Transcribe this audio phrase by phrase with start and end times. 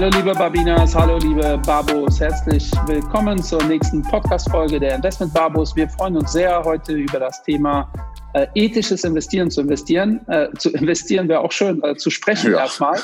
[0.00, 5.74] Hallo liebe Babinas, hallo liebe Babos, herzlich willkommen zur nächsten Podcast-Folge der Investment Babos.
[5.74, 7.92] Wir freuen uns sehr heute über das Thema
[8.32, 10.20] äh, ethisches Investieren zu investieren.
[10.28, 12.60] Äh, zu investieren wäre auch schön, äh, zu sprechen ja.
[12.60, 13.00] erstmal.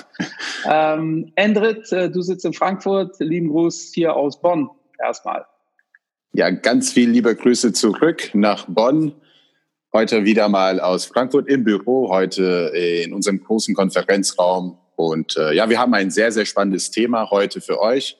[0.71, 4.71] Ähm, Endrit, äh, du sitzt in Frankfurt, lieben Gruß hier aus Bonn
[5.05, 5.45] erstmal.
[6.33, 9.15] Ja, ganz viel liebe Grüße zurück nach Bonn.
[9.93, 12.71] Heute wieder mal aus Frankfurt im Büro, heute
[13.05, 14.79] in unserem großen Konferenzraum.
[14.97, 18.17] Und äh, ja, wir haben ein sehr, sehr spannendes Thema heute für euch.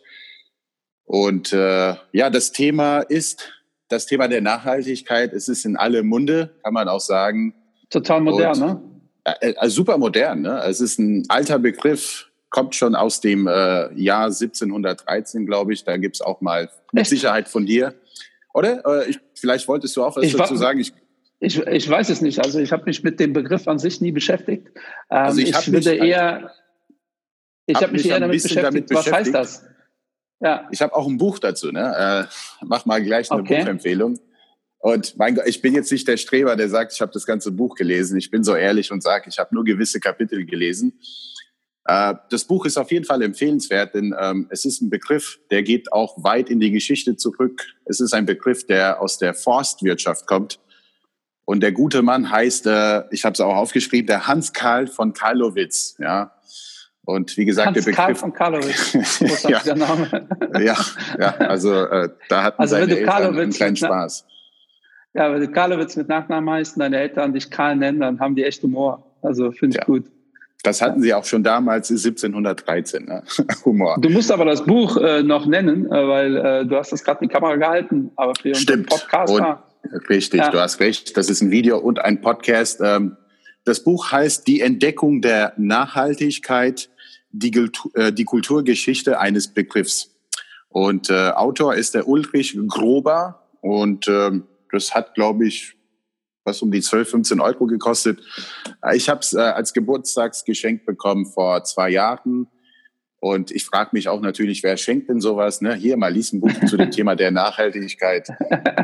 [1.05, 3.53] Und äh, ja, das Thema ist
[3.89, 5.33] das Thema der Nachhaltigkeit.
[5.33, 7.55] Es ist in alle Munde, kann man auch sagen.
[7.91, 8.83] Total modern, Und, ne?
[9.41, 10.63] Äh, äh, super modern, ne?
[10.65, 15.85] Es ist ein alter Begriff, kommt schon aus dem äh, Jahr 1713, glaube ich.
[15.85, 17.11] Da gibt's auch mal mit Echt?
[17.11, 17.95] Sicherheit von dir.
[18.53, 18.85] Oder?
[18.87, 20.81] Äh, ich, vielleicht wolltest du auch was ich dazu sagen.
[20.81, 20.93] Ich,
[21.41, 22.39] ich, ich weiß es nicht.
[22.41, 24.69] Also ich habe mich mit dem Begriff an sich nie beschäftigt.
[25.11, 26.51] Ähm, also ich, ich würde eher,
[27.67, 28.65] ich habe hab mich eher damit beschäftigt.
[28.65, 29.13] damit beschäftigt.
[29.13, 29.65] Was heißt das?
[30.41, 30.69] Ja.
[30.71, 31.71] Ich habe auch ein Buch dazu.
[31.71, 32.29] Ne?
[32.31, 33.61] Äh, mach mal gleich eine okay.
[33.61, 34.19] Buchempfehlung.
[34.79, 37.51] Und mein Gott, ich bin jetzt nicht der Streber, der sagt, ich habe das ganze
[37.51, 38.19] Buch gelesen.
[38.19, 41.01] Ich bin so ehrlich und sage, ich habe nur gewisse Kapitel gelesen.
[41.87, 45.63] Äh, das Buch ist auf jeden Fall empfehlenswert, denn ähm, es ist ein Begriff, der
[45.63, 47.65] geht auch weit in die Geschichte zurück.
[47.87, 50.61] Es ist ein Begriff, der aus der Forstwirtschaft kommt.
[51.47, 55.13] Und der gute Mann heißt, äh, ich habe es auch aufgeschrieben, der Hans Karl von
[55.15, 55.97] Karlowitz.
[55.99, 56.35] Ja,
[57.05, 57.97] und wie gesagt, Hans der Begriff.
[57.97, 59.43] Karl von Karlowitz.
[59.49, 59.61] ja.
[59.61, 60.29] Der Name.
[60.61, 60.77] ja,
[61.19, 64.27] ja, also äh, da hatten also, seine Eltern einen kleinen Spaß.
[65.15, 68.35] Ja, wenn du Karlowitz mit Nachnamen heißt und deine Eltern dich Karl nennen, dann haben
[68.35, 69.05] die echt Humor.
[69.23, 69.85] Also finde ich ja.
[69.85, 70.05] gut.
[70.65, 73.23] Das hatten sie auch schon damals 1713, ne?
[73.65, 73.99] Humor.
[74.01, 77.23] Du musst aber das Buch äh, noch nennen, äh, weil äh, du hast das gerade
[77.23, 78.89] in die Kamera gehalten, aber für Stimmt.
[78.89, 79.35] Podcast.
[79.35, 80.51] Und, richtig, ja.
[80.51, 81.17] du hast recht.
[81.19, 82.81] Das ist ein Video und ein Podcast.
[82.83, 83.19] Ähm,
[83.65, 86.89] das Buch heißt Die Entdeckung der Nachhaltigkeit
[87.35, 90.11] die, äh, die Kulturgeschichte eines Begriffs.
[90.69, 95.77] Und äh, Autor ist der Ulrich Grober und ähm, das hat, glaube ich,
[96.45, 98.21] was um die 12, 15 Euro gekostet.
[98.93, 102.49] Ich habe es äh, als Geburtstagsgeschenk bekommen vor zwei Jahren.
[103.21, 105.63] Und ich frage mich auch natürlich, wer schenkt denn sowas?
[105.63, 105.75] Ne?
[105.75, 108.29] Hier mal lies ein Buch zu dem Thema der Nachhaltigkeit.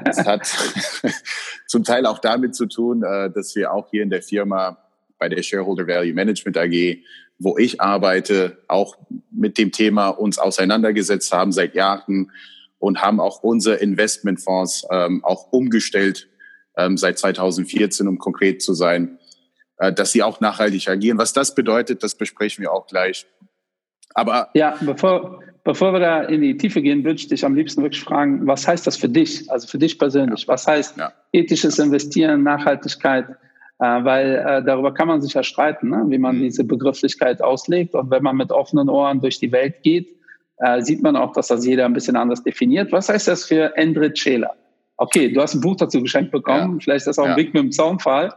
[0.04, 0.46] Das hat
[1.66, 4.78] zum Teil auch damit zu tun, äh, dass wir auch hier in der Firma
[5.18, 7.02] bei der Shareholder Value Management AG
[7.40, 8.98] wo ich arbeite, auch
[9.32, 12.30] mit dem Thema uns auseinandergesetzt haben seit Jahren
[12.78, 16.28] und haben auch unsere Investmentfonds ähm, auch umgestellt
[16.76, 19.18] ähm, seit 2014, um konkret zu sein,
[19.78, 21.16] äh, dass sie auch nachhaltig agieren.
[21.16, 23.26] Was das bedeutet, das besprechen wir auch gleich.
[24.12, 27.82] Aber ja, bevor, bevor wir da in die Tiefe gehen, würde ich dich am liebsten
[27.82, 30.42] wirklich fragen, was heißt das für dich, also für dich persönlich?
[30.42, 30.48] Ja.
[30.48, 31.12] Was heißt ja.
[31.32, 33.36] ethisches Investieren, Nachhaltigkeit?
[33.80, 36.04] Äh, weil äh, darüber kann man sich ja streiten, ne?
[36.08, 36.42] wie man mhm.
[36.42, 37.94] diese Begrifflichkeit auslegt.
[37.94, 40.14] Und wenn man mit offenen Ohren durch die Welt geht,
[40.58, 42.92] äh, sieht man auch, dass das jeder ein bisschen anders definiert.
[42.92, 44.54] Was heißt das für Endrit Scheler?
[44.98, 46.78] Okay, du hast ein Buch dazu geschenkt bekommen, ja.
[46.82, 47.36] vielleicht ist das auch ein ja.
[47.38, 48.34] Weg mit dem Zaunfall.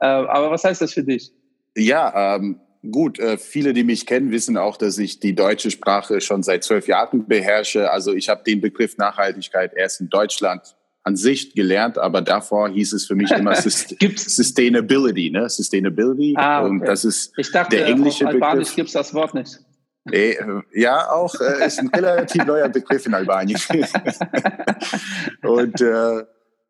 [0.00, 1.32] Äh, aber was heißt das für dich?
[1.74, 2.60] Ja, ähm,
[2.90, 6.64] gut, äh, viele, die mich kennen, wissen auch, dass ich die deutsche Sprache schon seit
[6.64, 7.90] zwölf Jahren beherrsche.
[7.90, 12.92] Also ich habe den Begriff Nachhaltigkeit erst in Deutschland an sich gelernt, aber davor hieß
[12.92, 15.48] es für mich immer Sustainability, ne?
[15.48, 16.34] Sustainability.
[16.36, 16.70] Ah, okay.
[16.70, 19.60] Und das ist ich dachte, der englische auf Albanisch gibt es das Wort nicht.
[20.04, 20.36] Nee,
[20.74, 23.60] ja, auch äh, ist ein relativ neuer Begriff in Albanien.
[25.42, 26.24] und äh,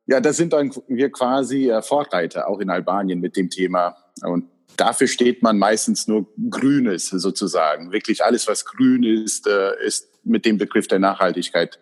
[0.07, 3.97] ja, da sind dann wir quasi äh, Vorreiter auch in Albanien mit dem Thema.
[4.23, 7.93] Und dafür steht man meistens nur Grünes sozusagen.
[7.93, 11.79] Wirklich alles, was grün ist, äh, ist mit dem Begriff der Nachhaltigkeit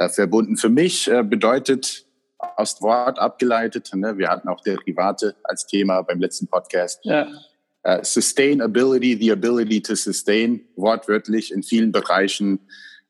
[0.00, 0.56] äh, verbunden.
[0.56, 2.06] Für mich äh, bedeutet
[2.38, 7.00] aus Wort abgeleitet, ne, wir hatten auch Derivate als Thema beim letzten Podcast.
[7.04, 7.28] Ja.
[7.86, 12.60] Uh, Sustainability, the ability to sustain, wortwörtlich in vielen Bereichen,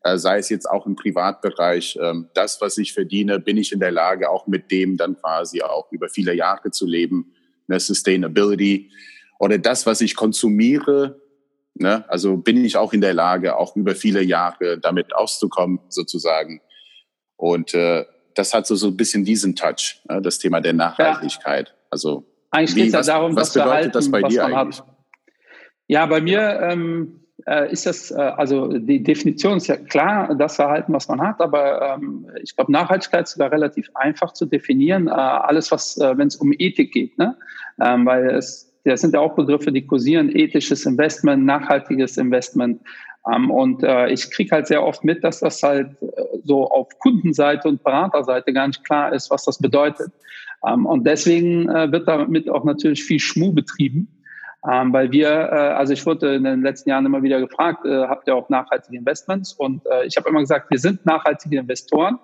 [0.04, 3.78] uh, sei es jetzt auch im Privatbereich, uh, das, was ich verdiene, bin ich in
[3.80, 7.32] der Lage, auch mit dem dann quasi auch über viele Jahre zu leben.
[7.68, 8.90] Ne, Sustainability.
[9.38, 11.20] Oder das, was ich konsumiere,
[11.74, 16.60] ne, also bin ich auch in der Lage, auch über viele Jahre damit auszukommen, sozusagen.
[17.40, 18.04] Und äh,
[18.34, 21.68] das hat so, so ein bisschen diesen Touch, äh, das Thema der Nachhaltigkeit.
[21.68, 21.74] Ja.
[21.90, 24.80] Also eigentlich geht es ja darum, was bedeutet halten, das bei dir eigentlich?
[24.80, 24.86] Hat.
[25.86, 30.56] Ja, bei mir ähm, äh, ist das, äh, also die Definition ist ja klar, das
[30.56, 35.08] Verhalten, was man hat, aber ähm, ich glaube, Nachhaltigkeit ist sogar relativ einfach zu definieren.
[35.08, 37.38] Äh, alles, was, äh, wenn es um Ethik geht, ne?
[37.80, 42.80] Ähm, weil es das sind ja auch Begriffe, die kursieren, ethisches Investment, nachhaltiges Investment.
[43.32, 46.06] Ähm, und äh, ich kriege halt sehr oft mit, dass das halt äh,
[46.44, 50.10] so auf Kundenseite und Beraterseite gar nicht klar ist, was das bedeutet.
[50.66, 54.08] Ähm, und deswegen äh, wird damit auch natürlich viel Schmuh betrieben.
[54.70, 58.06] Ähm, weil wir, äh, also ich wurde in den letzten Jahren immer wieder gefragt, äh,
[58.06, 59.54] habt ihr auch nachhaltige Investments?
[59.54, 62.18] Und äh, ich habe immer gesagt, wir sind nachhaltige Investoren.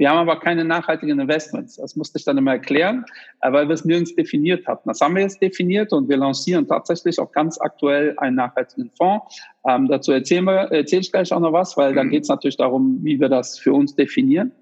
[0.00, 1.76] Wir haben aber keine nachhaltigen Investments.
[1.76, 3.04] Das musste ich dann immer erklären,
[3.42, 4.88] äh, weil wir es nirgends definiert hatten.
[4.88, 9.38] Das haben wir jetzt definiert und wir lancieren tatsächlich auch ganz aktuell einen nachhaltigen Fonds.
[9.68, 12.12] Ähm, dazu erzählen wir, erzähle ich gleich auch noch was, weil dann mhm.
[12.12, 14.52] geht es natürlich darum, wie wir das für uns definieren.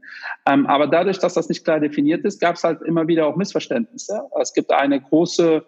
[0.44, 3.37] Ähm, aber dadurch, dass das nicht klar definiert ist, gab es halt immer wieder auch
[3.37, 4.20] Missverständnisse.
[4.41, 5.64] Es gibt eine große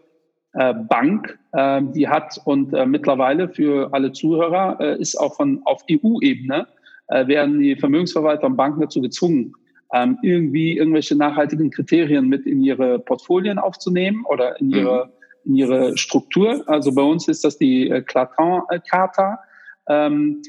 [0.54, 5.62] äh, Bank, äh, die hat und äh, mittlerweile für alle Zuhörer äh, ist auch von
[5.64, 6.66] auf EU-Ebene
[7.10, 9.52] äh, werden die Vermögensverwalter und Banken dazu gezwungen,
[9.92, 15.50] ähm, irgendwie irgendwelche nachhaltigen Kriterien mit in ihre Portfolien aufzunehmen oder in ihre, mhm.
[15.50, 16.64] in ihre Struktur.
[16.66, 19.40] Also bei uns ist das die äh, Clatin-Charta.
[19.88, 20.42] Ähm,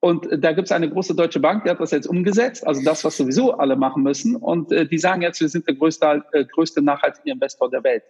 [0.00, 3.04] und da gibt es eine große deutsche Bank, die hat das jetzt umgesetzt, also das,
[3.04, 4.36] was sowieso alle machen müssen.
[4.36, 8.02] Und äh, die sagen jetzt, wir sind der größte, äh, größte nachhaltige Investor der Welt.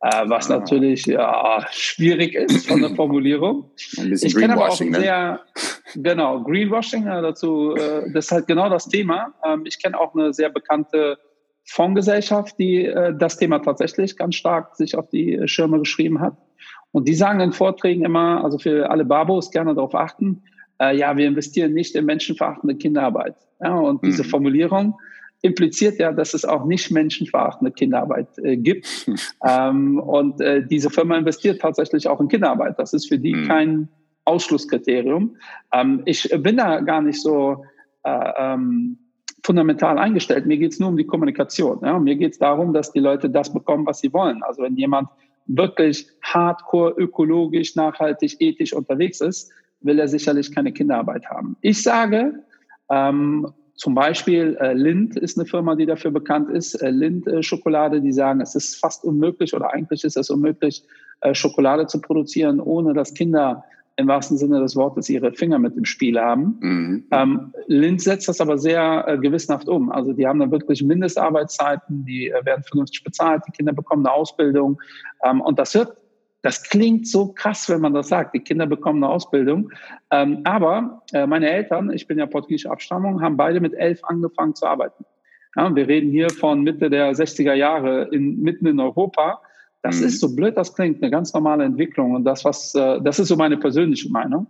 [0.00, 0.58] Äh, was ah.
[0.58, 3.70] natürlich ja, schwierig ist von der Formulierung.
[3.76, 5.40] ich kenne aber auch ein ne?
[5.94, 9.34] Genau, Greenwashing äh, dazu, äh, das ist halt genau das Thema.
[9.44, 11.18] Ähm, ich kenne auch eine sehr bekannte
[11.66, 16.36] Fondsgesellschaft, die äh, das Thema tatsächlich ganz stark sich auf die Schirme geschrieben hat.
[16.92, 20.42] Und die sagen in Vorträgen immer, also für alle Babos gerne darauf achten,
[20.80, 23.36] äh, ja, wir investieren nicht in menschenverachtende Kinderarbeit.
[23.62, 24.28] Ja, und diese mhm.
[24.28, 24.94] Formulierung,
[25.42, 29.06] impliziert ja, dass es auch nicht menschenverachtende Kinderarbeit äh, gibt.
[29.46, 32.78] ähm, und äh, diese Firma investiert tatsächlich auch in Kinderarbeit.
[32.78, 33.46] Das ist für die mhm.
[33.46, 33.88] kein
[34.30, 35.36] Ausschlusskriterium.
[35.72, 37.64] Ähm, ich bin da gar nicht so
[38.04, 38.98] äh, ähm,
[39.44, 40.46] fundamental eingestellt.
[40.46, 41.80] Mir geht es nur um die Kommunikation.
[41.82, 41.98] Ja?
[41.98, 44.42] Mir geht es darum, dass die Leute das bekommen, was sie wollen.
[44.42, 45.08] Also wenn jemand
[45.46, 49.50] wirklich hardcore ökologisch, nachhaltig, ethisch unterwegs ist,
[49.80, 51.56] will er sicherlich keine Kinderarbeit haben.
[51.62, 52.44] Ich sage,
[52.90, 56.74] ähm, zum Beispiel äh, Lind ist eine Firma, die dafür bekannt ist.
[56.74, 60.84] Äh, Lind äh, Schokolade, die sagen, es ist fast unmöglich oder eigentlich ist es unmöglich,
[61.22, 63.64] äh, Schokolade zu produzieren, ohne dass Kinder
[64.00, 66.58] im wahrsten Sinne des Wortes ihre Finger mit im Spiel haben.
[66.60, 67.04] Mhm.
[67.10, 69.90] Ähm, Lind setzt das aber sehr äh, gewissenhaft um.
[69.90, 74.14] Also die haben dann wirklich Mindestarbeitszeiten, die äh, werden vernünftig bezahlt, die Kinder bekommen eine
[74.14, 74.80] Ausbildung.
[75.24, 75.96] Ähm, und das wird
[76.42, 78.34] das klingt so krass, wenn man das sagt.
[78.34, 79.70] Die Kinder bekommen eine Ausbildung.
[80.10, 84.54] Ähm, aber äh, meine Eltern, ich bin ja portugiesische Abstammung, haben beide mit elf angefangen
[84.54, 85.04] zu arbeiten.
[85.56, 89.42] Ja, wir reden hier von Mitte der 60er Jahre in, mitten in Europa.
[89.82, 90.06] Das mhm.
[90.06, 92.12] ist so blöd, das klingt, eine ganz normale Entwicklung.
[92.12, 94.46] Und das, was, äh, das ist so meine persönliche Meinung.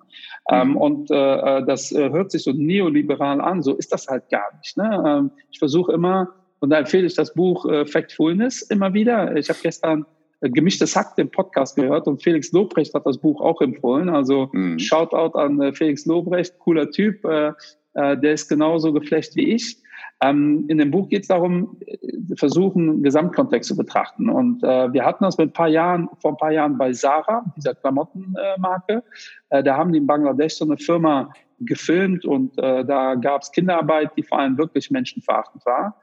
[0.51, 0.77] Ähm, mhm.
[0.77, 3.63] und äh, äh das äh, hört sich so neoliberal an.
[3.63, 4.77] So ist das halt gar nicht.
[4.77, 5.05] Ne?
[5.07, 6.29] Ähm, ich versuche immer,
[6.59, 9.37] und da empfehle ich das Buch äh, Factfulness immer wieder.
[9.37, 10.05] Ich habe gestern
[10.43, 14.09] Gemischtes Hack den Podcast gehört und Felix Lobrecht hat das Buch auch empfohlen.
[14.09, 14.79] Also mhm.
[14.79, 17.53] Shoutout an äh, Felix Lobrecht, cooler Typ, äh,
[17.95, 19.77] äh, der ist genauso geflecht wie ich.
[20.23, 24.29] Ähm, in dem Buch geht es darum, äh, versuchen, Gesamtkontext zu betrachten.
[24.29, 27.45] Und äh, wir hatten das mit ein paar Jahren, vor ein paar Jahren bei Sarah,
[27.57, 29.03] dieser Klamottenmarke.
[29.49, 33.53] Äh, da haben die in Bangladesch so eine Firma gefilmt und äh, da gab es
[33.53, 35.97] Kinderarbeit, die vor allem wirklich menschenverachtend war.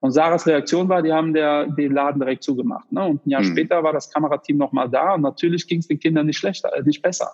[0.00, 2.90] Und Sarahs Reaktion war, die haben der, den Laden direkt zugemacht.
[2.92, 3.04] Ne?
[3.04, 3.46] Und ein Jahr mhm.
[3.46, 6.82] später war das Kamerateam nochmal da und natürlich ging es den Kindern nicht schlechter, äh,
[6.82, 7.32] nicht besser.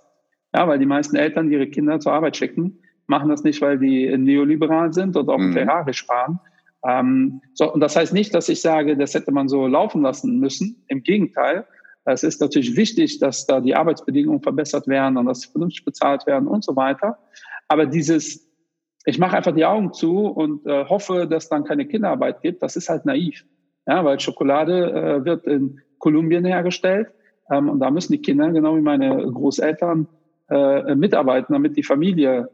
[0.55, 4.17] Ja, weil die meisten Eltern ihre Kinder zur Arbeit schicken, machen das nicht, weil die
[4.17, 5.53] neoliberal sind und auf mhm.
[5.53, 6.41] Ferrari sparen.
[6.87, 10.39] Ähm, so, und das heißt nicht, dass ich sage, das hätte man so laufen lassen
[10.39, 10.85] müssen.
[10.89, 11.67] Im Gegenteil,
[12.05, 16.27] es ist natürlich wichtig, dass da die Arbeitsbedingungen verbessert werden und dass sie vernünftig bezahlt
[16.27, 17.19] werden und so weiter.
[17.69, 18.45] Aber dieses
[19.05, 22.63] ich mache einfach die Augen zu und äh, hoffe, dass dann keine Kinderarbeit gibt.
[22.63, 23.45] Das ist halt naiv.
[23.87, 27.09] Ja, weil Schokolade äh, wird in Kolumbien hergestellt
[27.51, 30.09] ähm, und da müssen die Kinder, genau wie meine Großeltern,
[30.49, 32.49] äh, mitarbeiten, damit die Familie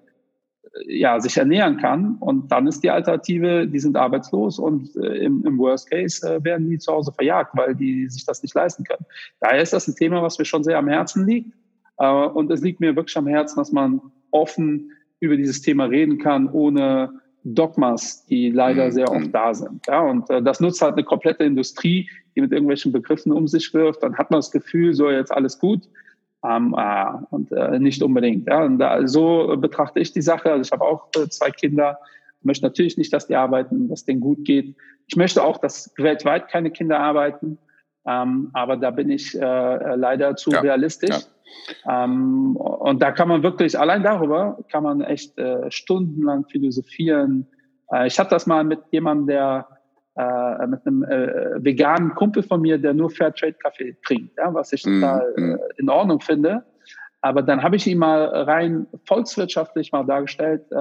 [0.87, 2.17] ja, sich ernähren kann.
[2.21, 6.43] Und dann ist die Alternative, die sind arbeitslos und äh, im, im Worst Case äh,
[6.45, 9.05] werden die zu Hause verjagt, weil die sich das nicht leisten können.
[9.41, 11.53] Daher ist das ein Thema, was mir schon sehr am Herzen liegt.
[11.99, 14.01] Äh, und es liegt mir wirklich am Herzen, dass man
[14.31, 17.11] offen über dieses Thema reden kann, ohne
[17.45, 18.93] Dogmas, die leider mhm.
[18.93, 19.87] sehr oft da sind.
[19.87, 23.73] Ja, und äh, das nutzt halt eine komplette Industrie, die mit irgendwelchen Begriffen um sich
[23.75, 24.03] wirft.
[24.03, 25.89] Dann hat man das Gefühl, so jetzt alles gut.
[26.43, 28.47] Ähm, äh, und äh, nicht unbedingt.
[28.49, 28.65] Ja.
[28.65, 30.51] Und da, so betrachte ich die Sache.
[30.51, 31.99] Also ich habe auch äh, zwei Kinder.
[32.41, 34.75] Ich möchte natürlich nicht, dass die arbeiten, dass denen gut geht.
[35.07, 37.59] Ich möchte auch, dass weltweit keine Kinder arbeiten.
[38.07, 41.27] Ähm, aber da bin ich äh, leider zu ja, realistisch.
[41.85, 42.05] Ja.
[42.05, 47.47] Ähm, und da kann man wirklich, allein darüber kann man echt äh, stundenlang philosophieren.
[47.93, 49.69] Äh, ich hatte das mal mit jemandem, der
[50.17, 54.85] äh, mit einem äh, veganen Kumpel von mir, der nur Fairtrade-Kaffee trinkt, ja, was ich
[54.85, 55.59] mhm, total mm.
[55.79, 56.65] in Ordnung finde.
[57.21, 60.77] Aber dann habe ich ihm mal rein volkswirtschaftlich mal dargestellt, äh,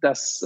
[0.00, 0.44] dass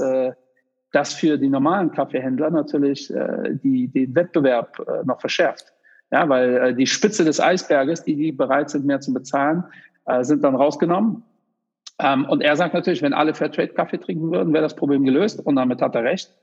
[0.93, 5.73] das für die normalen Kaffeehändler natürlich äh, die, den Wettbewerb äh, noch verschärft.
[6.11, 9.65] Ja, weil äh, die Spitze des Eisberges, die, die bereit sind, mehr zu bezahlen,
[10.07, 11.23] äh, sind dann rausgenommen.
[12.01, 15.45] Ähm, und er sagt natürlich, wenn alle Fairtrade-Kaffee trinken würden, wäre das Problem gelöst.
[15.45, 16.35] Und damit hat er recht.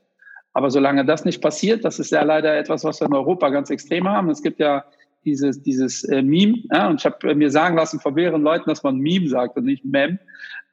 [0.52, 3.70] Aber solange das nicht passiert, das ist ja leider etwas, was wir in Europa ganz
[3.70, 4.30] extrem haben.
[4.30, 4.84] Es gibt ja
[5.24, 8.82] dieses, dieses äh, Meme, ja, und ich habe mir sagen lassen von mehreren Leuten, dass
[8.82, 10.18] man Meme sagt und nicht Mem.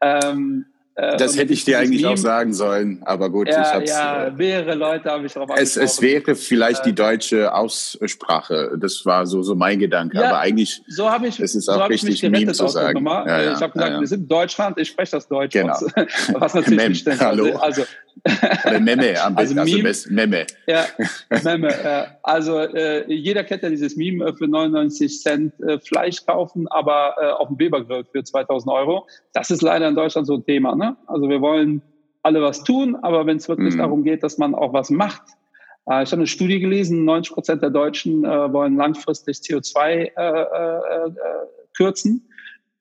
[0.02, 0.66] Ähm,
[0.96, 3.90] äh, das hätte ich dir eigentlich Meme, auch sagen sollen, aber gut, ja, ich hab's.
[3.90, 8.78] Ja, äh, mehrere Leute habe ich darauf es, es wäre vielleicht äh, die deutsche Aussprache.
[8.78, 10.18] Das war so, so mein Gedanke.
[10.18, 13.06] Ja, aber eigentlich so habe ich, es ist auch so richtig, Meme zu sagen.
[13.06, 15.52] Ja, ja, ich habe gesagt, wir sind Deutschland, ich spreche das Deutsch.
[15.54, 15.74] Genau.
[16.34, 17.20] Was natürlich Mem, nicht stimmt.
[17.20, 17.58] Hallo.
[17.58, 17.84] Also,
[18.66, 19.60] Oder Meme am besten.
[19.60, 20.46] Also, Meme, also Meme.
[20.68, 20.86] Ja,
[21.44, 21.68] Meme.
[21.68, 27.16] Äh, also äh, jeder kennt ja dieses Meme für 99 Cent äh, Fleisch kaufen, aber
[27.22, 29.08] äh, auf dem Webergrill für 2000 Euro.
[29.34, 30.76] Das ist leider in Deutschland so ein Thema.
[30.76, 30.85] Ne?
[31.08, 31.82] Also wir wollen
[32.26, 33.80] alle was tun, aber wenn es wirklich mhm.
[33.80, 35.22] darum geht, dass man auch was macht.
[35.88, 40.08] Äh, ich habe eine Studie gelesen, 90 Prozent der Deutschen äh, wollen langfristig CO2 äh,
[40.08, 41.12] äh, äh,
[41.78, 42.28] kürzen,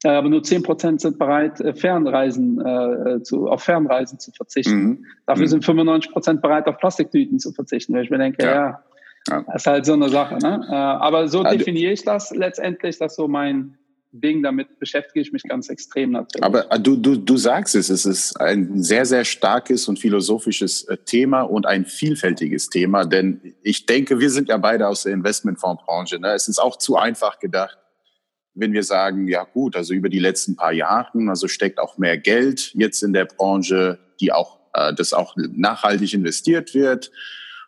[0.03, 4.85] äh, aber nur 10 Prozent sind bereit, Fernreisen zu, auf Fernreisen zu verzichten.
[4.85, 5.07] Mhm.
[5.27, 5.49] Dafür mhm.
[5.49, 7.95] sind 95 Prozent bereit, auf Plastiktüten zu verzichten.
[7.95, 8.85] Weil ich mir denke, ja, ja,
[9.29, 9.45] ja.
[9.47, 10.39] das ist halt so eine Sache.
[10.39, 10.69] Ne?
[10.71, 13.77] aber so definiere ich das letztendlich, dass so mein
[14.21, 16.45] Ding, damit beschäftige ich mich ganz extrem natürlich.
[16.45, 20.85] Aber äh, du, du, du sagst es, es ist ein sehr, sehr starkes und philosophisches
[20.85, 25.13] äh, Thema und ein vielfältiges Thema, denn ich denke, wir sind ja beide aus der
[25.13, 26.21] Investmentfondsbranche.
[26.21, 26.33] Ne?
[26.33, 27.77] Es ist auch zu einfach gedacht,
[28.55, 32.17] wenn wir sagen, ja gut, also über die letzten paar Jahre, also steckt auch mehr
[32.17, 37.11] Geld jetzt in der Branche, die auch, äh, das auch nachhaltig investiert wird.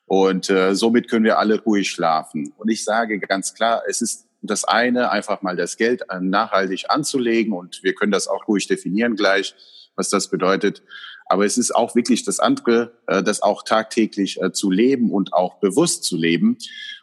[0.08, 2.54] Und äh, somit können wir alle ruhig schlafen.
[2.56, 7.52] Und ich sage ganz klar, es ist das eine, einfach mal das Geld nachhaltig anzulegen
[7.52, 9.54] und wir können das auch ruhig definieren gleich,
[9.96, 10.82] was das bedeutet.
[11.28, 15.32] Aber es ist auch wirklich das andere, äh, das auch tagtäglich äh, zu leben und
[15.32, 16.56] auch bewusst zu leben.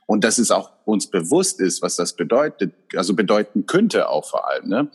[0.05, 4.49] Und dass es auch uns bewusst ist, was das bedeutet, also bedeuten könnte auch vor
[4.49, 4.67] allem.
[4.67, 4.87] Ne?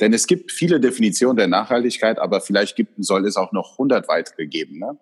[0.00, 4.08] Denn es gibt viele Definitionen der Nachhaltigkeit, aber vielleicht gibt, soll es auch noch hundert
[4.08, 4.78] weitere geben.
[4.78, 4.98] Ne?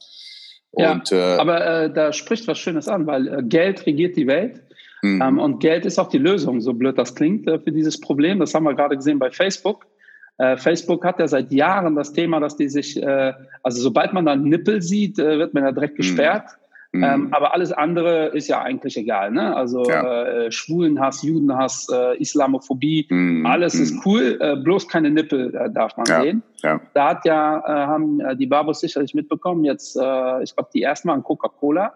[0.71, 4.27] Und, ja, äh, aber äh, da spricht was Schönes an, weil äh, Geld regiert die
[4.27, 4.63] Welt.
[5.05, 5.21] Mhm.
[5.21, 8.39] Ähm, und Geld ist auch die Lösung, so blöd das klingt, äh, für dieses Problem.
[8.39, 9.87] Das haben wir gerade gesehen bei Facebook.
[10.39, 14.25] Äh, Facebook hat ja seit Jahren das Thema, dass die sich, äh, also sobald man
[14.25, 15.99] da einen Nippel sieht, äh, wird man ja direkt mhm.
[15.99, 16.45] gesperrt.
[16.93, 17.05] Mhm.
[17.05, 19.31] Ähm, aber alles andere ist ja eigentlich egal.
[19.31, 19.55] Ne?
[19.55, 20.25] Also ja.
[20.25, 23.45] äh, Schwulenhass, Judenhass, äh, Islamophobie, mhm.
[23.45, 24.03] alles ist mhm.
[24.07, 26.23] cool, bloß keine Nippel darf man ja.
[26.23, 26.43] sehen.
[26.63, 26.81] Ja.
[26.95, 31.25] Da hat ja, haben die Babos sicherlich mitbekommen, jetzt, ich glaube, die ersten Mal an
[31.25, 31.95] Coca-Cola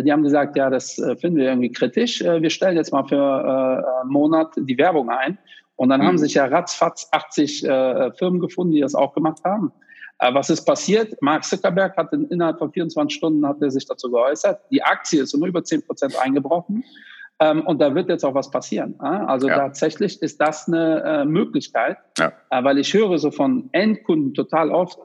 [0.00, 2.22] die haben gesagt, ja, das äh, finden wir irgendwie kritisch.
[2.22, 5.38] Äh, wir stellen jetzt mal für einen Monat die Werbung ein.
[5.76, 6.06] Und dann mhm.
[6.06, 7.62] haben sich ja ratzfatz 80
[8.18, 9.72] Firmen gefunden, die das auch gemacht haben.
[10.18, 11.20] Was ist passiert?
[11.20, 14.60] Mark Zuckerberg hat in, innerhalb von 24 Stunden hat er sich dazu geäußert.
[14.70, 16.84] Die Aktie ist um über 10 Prozent eingebrochen.
[17.40, 19.00] Ähm, und da wird jetzt auch was passieren.
[19.00, 19.56] Also ja.
[19.56, 22.32] tatsächlich ist das eine Möglichkeit, ja.
[22.50, 24.98] weil ich höre so von Endkunden total oft,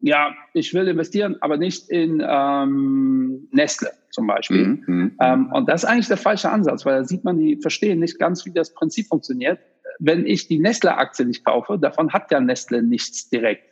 [0.00, 4.66] ja, ich will investieren, aber nicht in ähm, Nestle zum Beispiel.
[4.66, 5.12] Mhm, mhm.
[5.20, 8.18] Ähm, und das ist eigentlich der falsche Ansatz, weil da sieht man, die verstehen nicht
[8.18, 9.58] ganz, wie das Prinzip funktioniert.
[9.98, 13.64] Wenn ich die Nestle-Aktie nicht kaufe, davon hat ja Nestle nichts direkt.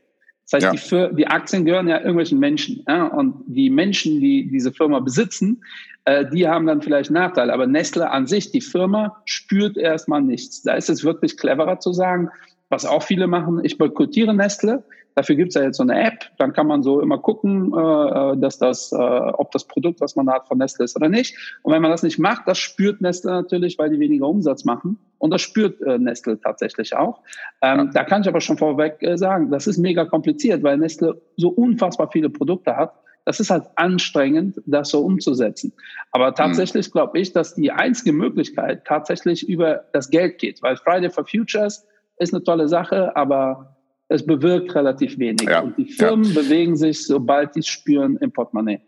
[0.50, 1.08] Das heißt, ja.
[1.08, 2.84] die, die, Aktien gehören ja irgendwelchen Menschen.
[2.86, 3.06] Ja?
[3.06, 5.62] Und die Menschen, die diese Firma besitzen,
[6.04, 7.52] äh, die haben dann vielleicht Nachteile.
[7.52, 10.62] Aber Nestle an sich, die Firma, spürt erstmal nichts.
[10.62, 12.30] Da ist es wirklich cleverer zu sagen,
[12.68, 14.82] was auch viele machen, ich boykottiere Nestle,
[15.14, 18.36] Dafür gibt es ja jetzt so eine App, dann kann man so immer gucken, äh,
[18.38, 21.36] dass das, äh, ob das Produkt, was man da hat, von Nestle ist oder nicht.
[21.62, 24.98] Und wenn man das nicht macht, das spürt Nestle natürlich, weil die weniger Umsatz machen.
[25.18, 27.20] Und das spürt äh, Nestle tatsächlich auch.
[27.60, 27.84] Ähm, ja.
[27.92, 31.48] Da kann ich aber schon vorweg äh, sagen, das ist mega kompliziert, weil Nestle so
[31.50, 32.94] unfassbar viele Produkte hat.
[33.24, 35.72] Das ist halt anstrengend, das so umzusetzen.
[36.10, 36.34] Aber hm.
[36.34, 36.92] tatsächlich mhm.
[36.92, 41.86] glaube ich, dass die einzige Möglichkeit tatsächlich über das Geld geht, weil Friday for Futures
[42.18, 43.76] ist eine tolle Sache, aber
[44.12, 45.48] es bewirkt relativ wenig.
[45.48, 45.60] Ja.
[45.60, 46.40] Und die Firmen ja.
[46.40, 48.80] bewegen sich, sobald sie es spüren, im Portemonnaie.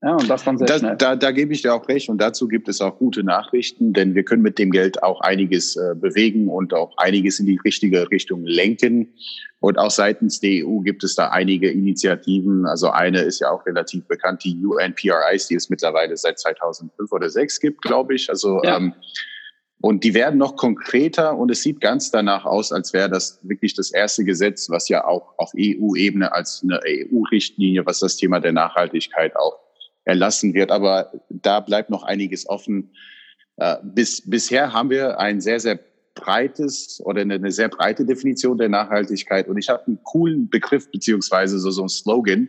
[0.00, 0.96] Ja, und das dann sehr das, schnell.
[0.96, 4.14] Da, da gebe ich dir auch recht und dazu gibt es auch gute Nachrichten, denn
[4.14, 8.08] wir können mit dem Geld auch einiges äh, bewegen und auch einiges in die richtige
[8.08, 9.14] Richtung lenken.
[9.58, 12.64] Und auch seitens der EU gibt es da einige Initiativen.
[12.64, 17.28] Also eine ist ja auch relativ bekannt, die UNPRIs, die es mittlerweile seit 2005 oder
[17.28, 18.30] 2006 gibt, glaube ich.
[18.30, 18.76] Also ja.
[18.76, 18.94] ähm,
[19.80, 23.74] und die werden noch konkreter und es sieht ganz danach aus, als wäre das wirklich
[23.74, 28.52] das erste Gesetz, was ja auch auf EU-Ebene als eine EU-Richtlinie, was das Thema der
[28.52, 29.60] Nachhaltigkeit auch
[30.04, 30.72] erlassen wird.
[30.72, 32.90] Aber da bleibt noch einiges offen.
[33.56, 35.78] Äh, bis, bisher haben wir ein sehr, sehr
[36.14, 39.46] breites oder eine, sehr breite Definition der Nachhaltigkeit.
[39.46, 42.48] Und ich habe einen coolen Begriff beziehungsweise so, so einen Slogan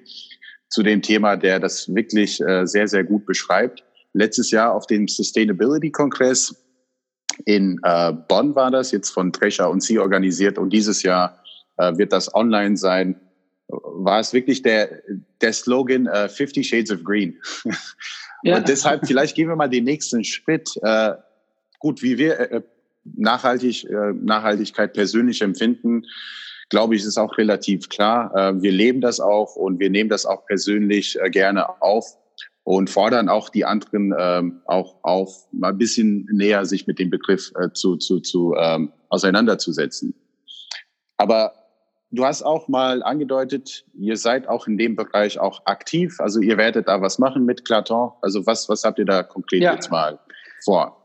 [0.69, 3.83] zu dem Thema, der das wirklich äh, sehr, sehr gut beschreibt.
[4.13, 6.55] Letztes Jahr auf dem Sustainability-Kongress
[7.46, 10.58] in äh, Bonn war das, jetzt von Trescher und Sie organisiert.
[10.58, 11.41] Und dieses Jahr
[11.77, 13.19] äh, wird das online sein.
[13.67, 15.01] War es wirklich der,
[15.41, 17.38] der Slogan äh, 50 Shades of Green?
[18.41, 18.55] Ja.
[18.55, 20.69] Und deshalb, vielleicht gehen wir mal den nächsten Schritt.
[20.81, 21.12] Äh,
[21.79, 22.62] gut, wie wir äh,
[23.03, 26.03] nachhaltig, äh, Nachhaltigkeit persönlich empfinden,
[26.69, 28.34] glaube ich, ist auch relativ klar.
[28.36, 32.05] Äh, wir leben das auch und wir nehmen das auch persönlich äh, gerne auf
[32.69, 37.09] und fordern auch die anderen ähm, auch auf, mal ein bisschen näher sich mit dem
[37.09, 40.13] Begriff äh, zu, zu, zu ähm, auseinanderzusetzen.
[41.17, 41.53] Aber
[42.11, 46.19] du hast auch mal angedeutet, ihr seid auch in dem Bereich auch aktiv.
[46.19, 48.11] Also ihr werdet da was machen mit Claton.
[48.21, 49.73] Also was, was habt ihr da konkret ja.
[49.73, 50.19] jetzt mal
[50.63, 50.95] vor?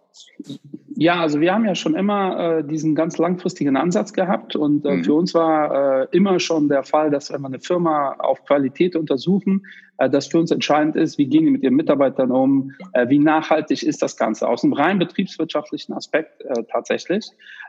[0.96, 4.96] Ja, also wir haben ja schon immer äh, diesen ganz langfristigen Ansatz gehabt und äh,
[4.96, 5.04] mhm.
[5.04, 8.94] für uns war äh, immer schon der Fall, dass wenn wir eine Firma auf Qualität
[8.94, 9.66] untersuchen,
[9.98, 13.18] äh, dass für uns entscheidend ist, wie gehen die mit ihren Mitarbeitern um, äh, wie
[13.18, 17.26] nachhaltig ist das Ganze aus einem rein betriebswirtschaftlichen Aspekt äh, tatsächlich.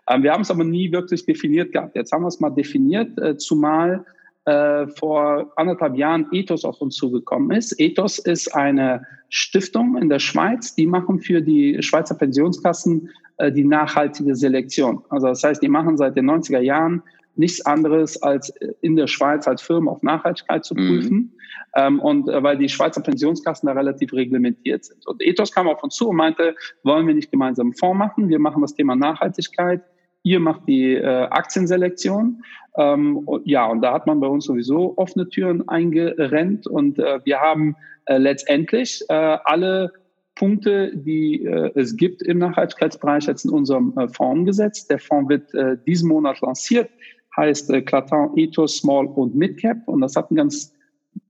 [0.07, 1.95] Ähm, wir haben es aber nie wirklich definiert gehabt.
[1.95, 4.05] Jetzt haben wir es mal definiert, äh, zumal
[4.45, 7.79] äh, vor anderthalb Jahren Ethos auf uns zugekommen ist.
[7.79, 13.63] Ethos ist eine Stiftung in der Schweiz, die machen für die Schweizer Pensionskassen äh, die
[13.63, 15.03] nachhaltige Selektion.
[15.09, 17.01] Also das heißt, die machen seit den 90er Jahren
[17.37, 20.87] nichts anderes als in der Schweiz als Firmen auf Nachhaltigkeit zu mhm.
[20.87, 21.17] prüfen.
[21.17, 21.31] Mhm.
[21.75, 25.05] Ähm, und äh, weil die Schweizer Pensionskassen da relativ reglementiert sind.
[25.07, 28.29] Und Ethos kam auf uns zu und meinte, wollen wir nicht gemeinsam einen Fonds machen?
[28.29, 29.81] Wir machen das Thema Nachhaltigkeit
[30.25, 32.43] ihr macht die äh, Aktienselektion.
[32.77, 37.39] Ähm, ja, und da hat man bei uns sowieso offene Türen eingerennt und äh, wir
[37.39, 39.93] haben äh, letztendlich äh, alle
[40.35, 44.91] Punkte, die äh, es gibt im Nachhaltigkeitsbereich jetzt in unserem äh, Fonds gesetzt.
[44.91, 46.89] Der Fonds wird äh, diesen Monat lanciert,
[47.37, 50.73] heißt äh, Clatin Ethos Small und Midcap und das hat einen ganz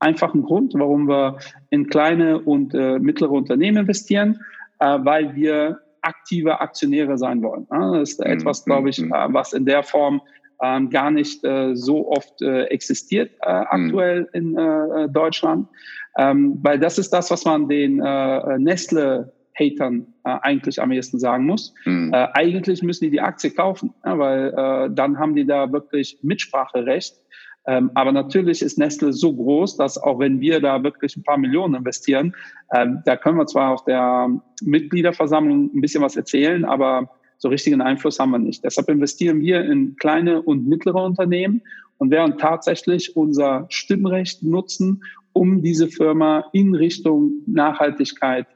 [0.00, 1.38] einfachen Grund, warum wir
[1.70, 4.40] in kleine und äh, mittlere Unternehmen investieren,
[4.78, 7.66] weil wir aktive Aktionäre sein wollen.
[7.70, 9.10] Das ist mhm, etwas, glaube ich, mhm.
[9.10, 10.20] was in der Form
[10.62, 15.68] ähm, gar nicht äh, so oft äh, existiert äh, aktuell in äh, Deutschland.
[16.18, 21.18] Ähm, weil das ist das, was man den äh, Nestle Hatern äh, eigentlich am ehesten
[21.18, 21.74] sagen muss.
[21.84, 22.12] Mhm.
[22.12, 26.18] Äh, eigentlich müssen die die Aktie kaufen, ja, weil äh, dann haben die da wirklich
[26.22, 27.16] Mitspracherecht.
[27.68, 31.36] Ähm, aber natürlich ist Nestle so groß, dass auch wenn wir da wirklich ein paar
[31.36, 32.34] Millionen investieren,
[32.72, 34.28] ähm, da können wir zwar auf der
[34.62, 38.64] Mitgliederversammlung ein bisschen was erzählen, aber so richtigen Einfluss haben wir nicht.
[38.64, 41.62] Deshalb investieren wir in kleine und mittlere Unternehmen
[41.98, 48.46] und werden tatsächlich unser Stimmrecht nutzen, um diese Firma in Richtung Nachhaltigkeit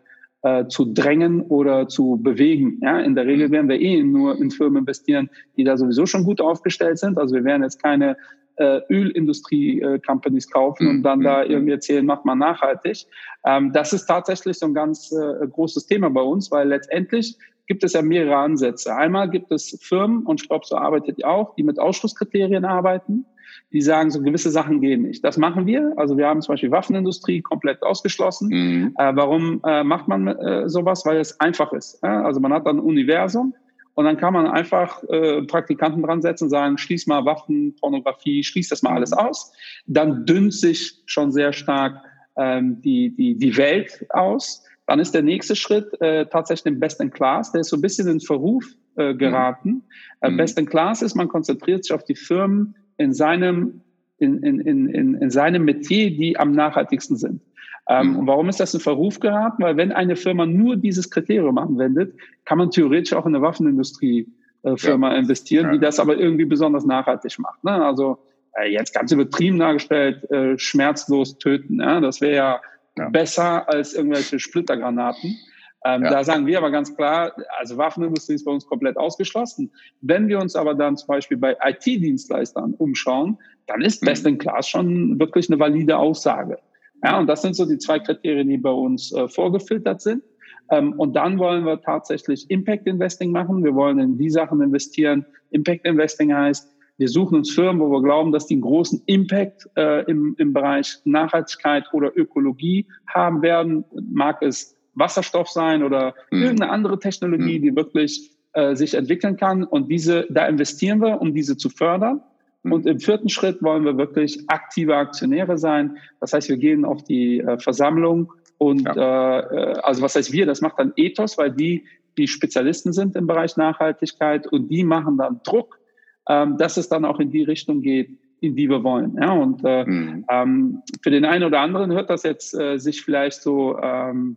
[0.42, 2.80] äh, zu drängen oder zu bewegen.
[2.82, 6.24] Ja, in der Regel werden wir eh nur in Firmen investieren, die da sowieso schon
[6.24, 7.18] gut aufgestellt sind.
[7.18, 8.16] Also wir werden jetzt keine
[8.56, 11.50] äh, Ölindustrie-Companies äh, kaufen und dann da mhm.
[11.50, 13.06] irgendwie erzählen, macht man nachhaltig.
[13.44, 17.36] Ähm, das ist tatsächlich so ein ganz äh, großes Thema bei uns, weil letztendlich
[17.70, 18.96] gibt es ja mehrere Ansätze.
[18.96, 23.24] Einmal gibt es Firmen, und ich glaube, so arbeitet ihr auch, die mit Ausschlusskriterien arbeiten
[23.72, 25.24] die sagen, so gewisse Sachen gehen nicht.
[25.24, 25.92] Das machen wir.
[25.96, 28.48] Also wir haben zum Beispiel Waffenindustrie komplett ausgeschlossen.
[28.48, 28.94] Mhm.
[28.98, 31.06] Äh, warum äh, macht man äh, sowas?
[31.06, 32.02] Weil es einfach ist.
[32.02, 33.54] Also man hat dann ein Universum
[33.94, 38.42] und dann kann man einfach äh, Praktikanten dran setzen und sagen, schließ mal Waffen, Pornografie,
[38.42, 39.52] schließ das mal alles aus.
[39.87, 42.02] Dann dünnt sich schon sehr stark
[42.37, 44.64] ähm, die, die, die Welt aus.
[44.90, 47.53] Dann ist der nächste Schritt äh, tatsächlich den Best in Class.
[47.53, 48.64] Der ist so ein bisschen in Verruf
[48.96, 49.70] äh, geraten.
[49.70, 49.83] Mhm.
[50.20, 53.83] Äh, Best in Class ist, man konzentriert sich auf die Firmen in seinem,
[54.18, 57.40] in, in, in, in seinem Metier, die am nachhaltigsten sind.
[57.88, 58.16] Ähm, mhm.
[58.16, 59.62] Und warum ist das in Verruf geraten?
[59.62, 62.12] Weil wenn eine Firma nur dieses Kriterium anwendet,
[62.44, 64.26] kann man theoretisch auch in eine Waffenindustrie
[64.64, 65.18] äh, Firma ja.
[65.18, 65.72] investieren, ja.
[65.74, 67.62] die das aber irgendwie besonders nachhaltig macht.
[67.62, 67.85] Ne?
[67.85, 68.18] Also
[68.61, 71.79] äh, jetzt ganz übertrieben dargestellt, äh, schmerzlos töten.
[71.79, 72.00] Ja?
[72.00, 72.61] Das wäre ja,
[72.98, 75.37] ja, besser als irgendwelche Splittergranaten.
[75.85, 76.11] Ähm, ja.
[76.11, 79.72] Da sagen wir aber ganz klar, also Waffenindustrie ist bei uns komplett ausgeschlossen.
[80.03, 84.07] Wenn wir uns aber dann zum Beispiel bei IT-Dienstleistern umschauen, dann ist mhm.
[84.07, 86.59] Best in Class schon wirklich eine valide Aussage.
[87.03, 90.22] Ja, und das sind so die zwei Kriterien, die bei uns äh, vorgefiltert sind.
[90.70, 93.64] Ähm, und dann wollen wir tatsächlich Impact Investing machen.
[93.64, 95.24] Wir wollen in die Sachen investieren.
[95.50, 99.66] Impact Investing heißt, wir suchen uns Firmen, wo wir glauben, dass die einen großen Impact
[99.74, 103.86] äh, im, im Bereich Nachhaltigkeit oder Ökologie haben werden.
[104.12, 106.42] Mag es Wasserstoff sein oder mhm.
[106.42, 107.62] irgendeine andere Technologie, mhm.
[107.62, 109.64] die wirklich äh, sich entwickeln kann.
[109.64, 112.20] Und diese, da investieren wir, um diese zu fördern.
[112.64, 112.72] Mhm.
[112.72, 115.96] Und im vierten Schritt wollen wir wirklich aktive Aktionäre sein.
[116.20, 119.40] Das heißt, wir gehen auf die äh, Versammlung und ja.
[119.40, 120.44] äh, also was heißt wir?
[120.44, 121.86] Das macht dann Ethos, weil die
[122.18, 125.79] die Spezialisten sind im Bereich Nachhaltigkeit und die machen dann Druck,
[126.28, 129.16] ähm, dass es dann auch in die Richtung geht, in die wir wollen.
[129.20, 130.24] Ja, und äh, mhm.
[130.30, 134.37] ähm, für den einen oder anderen hört das jetzt äh, sich vielleicht so ähm,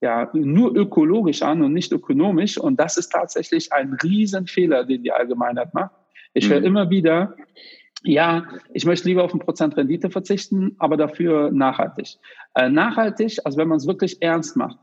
[0.00, 2.58] ja nur ökologisch an und nicht ökonomisch.
[2.58, 5.92] Und das ist tatsächlich ein Riesenfehler, den die Allgemeinheit macht.
[6.34, 6.66] Ich höre mhm.
[6.66, 7.36] immer wieder,
[8.02, 12.18] ja, ich möchte lieber auf ein Prozent Rendite verzichten, aber dafür nachhaltig.
[12.54, 14.78] Äh, nachhaltig, also wenn man es wirklich ernst macht,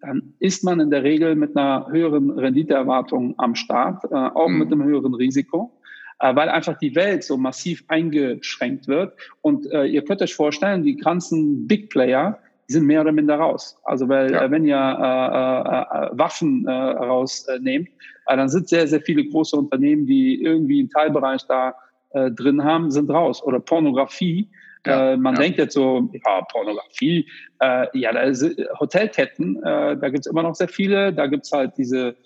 [0.00, 4.58] dann ist man in der Regel mit einer höheren Renditeerwartung am Start, äh, auch mhm.
[4.58, 5.75] mit einem höheren Risiko,
[6.18, 9.14] weil einfach die Welt so massiv eingeschränkt wird.
[9.42, 13.36] Und äh, ihr könnt euch vorstellen, die ganzen Big Player, die sind mehr oder minder
[13.36, 13.78] raus.
[13.84, 14.44] Also weil ja.
[14.44, 17.88] äh, wenn ihr äh, äh, Waffen äh, rausnehmt,
[18.26, 21.74] äh, dann sind sehr, sehr viele große Unternehmen, die irgendwie einen Teilbereich da
[22.10, 23.42] äh, drin haben, sind raus.
[23.42, 24.48] Oder Pornografie.
[24.86, 25.42] Ja, äh, man ja.
[25.42, 27.28] denkt jetzt so, ja, Pornografie,
[27.60, 28.44] äh, ja, da ist,
[28.78, 31.12] Hotelketten, äh, da gibt's immer noch sehr viele.
[31.12, 32.16] Da gibt's halt diese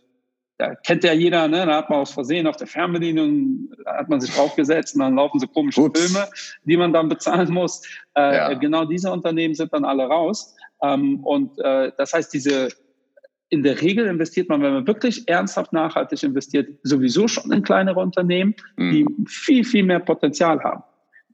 [0.60, 1.64] da kennt ja jeder, ne?
[1.64, 5.40] da hat man aus Versehen auf der Fernbedienung, hat man sich draufgesetzt und dann laufen
[5.40, 5.98] so komische Ups.
[5.98, 6.28] Filme,
[6.64, 7.82] die man dann bezahlen muss.
[8.14, 8.52] Äh, ja.
[8.54, 10.54] Genau diese Unternehmen sind dann alle raus.
[10.82, 12.68] Ähm, und äh, das heißt, diese
[13.48, 17.98] in der Regel investiert man, wenn man wirklich ernsthaft nachhaltig investiert, sowieso schon in kleinere
[17.98, 18.90] Unternehmen, mhm.
[18.90, 20.82] die viel, viel mehr Potenzial haben.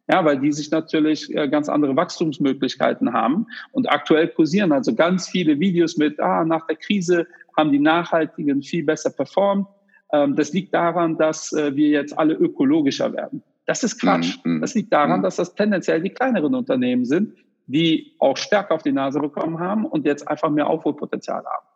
[0.09, 3.47] Ja, weil die sich natürlich äh, ganz andere Wachstumsmöglichkeiten haben.
[3.73, 8.63] Und aktuell kursieren also ganz viele Videos mit, ah, nach der Krise haben die Nachhaltigen
[8.63, 9.67] viel besser performt.
[10.13, 13.43] Ähm, das liegt daran, dass äh, wir jetzt alle ökologischer werden.
[13.67, 14.39] Das ist Quatsch.
[14.45, 14.61] Mhm.
[14.61, 15.23] Das liegt daran, mhm.
[15.25, 17.35] dass das tendenziell die kleineren Unternehmen sind,
[17.67, 21.67] die auch stärker auf die Nase bekommen haben und jetzt einfach mehr Aufholpotenzial haben.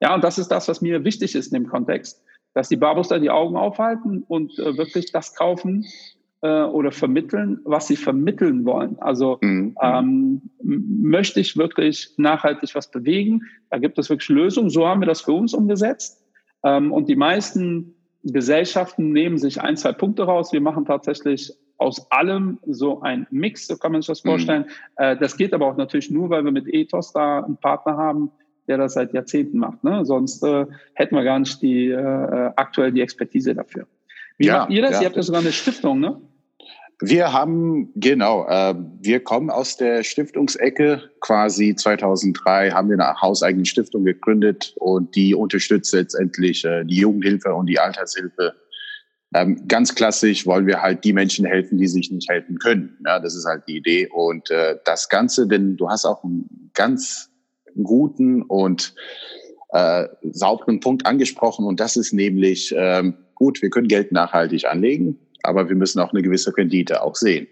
[0.00, 2.22] Ja, und das ist das, was mir wichtig ist in dem Kontext,
[2.54, 5.84] dass die Barbos da die Augen aufhalten und äh, wirklich das kaufen
[6.42, 8.98] äh, oder vermitteln, was sie vermitteln wollen.
[9.00, 9.76] Also mhm.
[9.82, 13.42] ähm, möchte ich wirklich nachhaltig was bewegen?
[13.70, 14.70] Da gibt es wirklich Lösungen.
[14.70, 16.24] So haben wir das für uns umgesetzt.
[16.64, 20.52] Ähm, und die meisten Gesellschaften nehmen sich ein, zwei Punkte raus.
[20.52, 24.28] Wir machen tatsächlich aus allem so ein Mix, so kann man sich das mhm.
[24.28, 24.64] vorstellen.
[24.98, 25.18] Mhm.
[25.18, 28.30] Das geht aber auch natürlich nur, weil wir mit Ethos da einen Partner haben,
[28.68, 29.82] der das seit Jahrzehnten macht.
[29.82, 30.04] Ne?
[30.04, 33.86] Sonst äh, hätten wir gar nicht die äh aktuell die Expertise dafür.
[34.36, 34.92] Wie ja, macht ihr das?
[34.92, 35.00] Ja.
[35.00, 36.20] Ihr habt ja sogar eine Stiftung, ne?
[37.02, 41.10] Wir haben, genau, äh, wir kommen aus der Stiftungsecke.
[41.20, 47.54] Quasi 2003 haben wir eine hauseigene Stiftung gegründet und die unterstützt letztendlich äh, die Jugendhilfe
[47.54, 48.54] und die Altershilfe.
[49.34, 52.98] Ähm, ganz klassisch wollen wir halt die Menschen helfen, die sich nicht helfen können.
[53.06, 54.08] Ja, das ist halt die Idee.
[54.12, 57.30] Und äh, das Ganze, denn du hast auch einen ganz
[57.82, 58.94] guten und
[59.72, 65.18] äh, sauberen Punkt angesprochen und das ist nämlich, ähm, gut, wir können Geld nachhaltig anlegen
[65.42, 67.48] aber wir müssen auch eine gewisse Rendite auch sehen.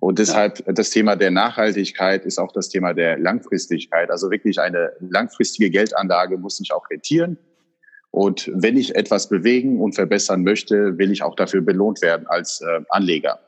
[0.00, 4.10] Und deshalb das Thema der Nachhaltigkeit ist auch das Thema der Langfristigkeit.
[4.10, 7.38] Also wirklich eine langfristige Geldanlage muss sich auch rentieren.
[8.10, 12.60] Und wenn ich etwas bewegen und verbessern möchte, will ich auch dafür belohnt werden als
[12.60, 13.38] äh, Anleger.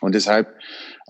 [0.00, 0.54] Und deshalb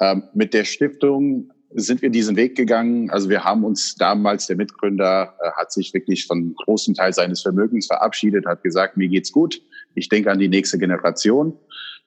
[0.01, 3.11] ähm, mit der Stiftung sind wir diesen Weg gegangen.
[3.11, 7.42] Also wir haben uns damals, der Mitgründer äh, hat sich wirklich von großen Teil seines
[7.42, 9.61] Vermögens verabschiedet, hat gesagt, mir geht's gut.
[9.94, 11.59] Ich denke an die nächste Generation.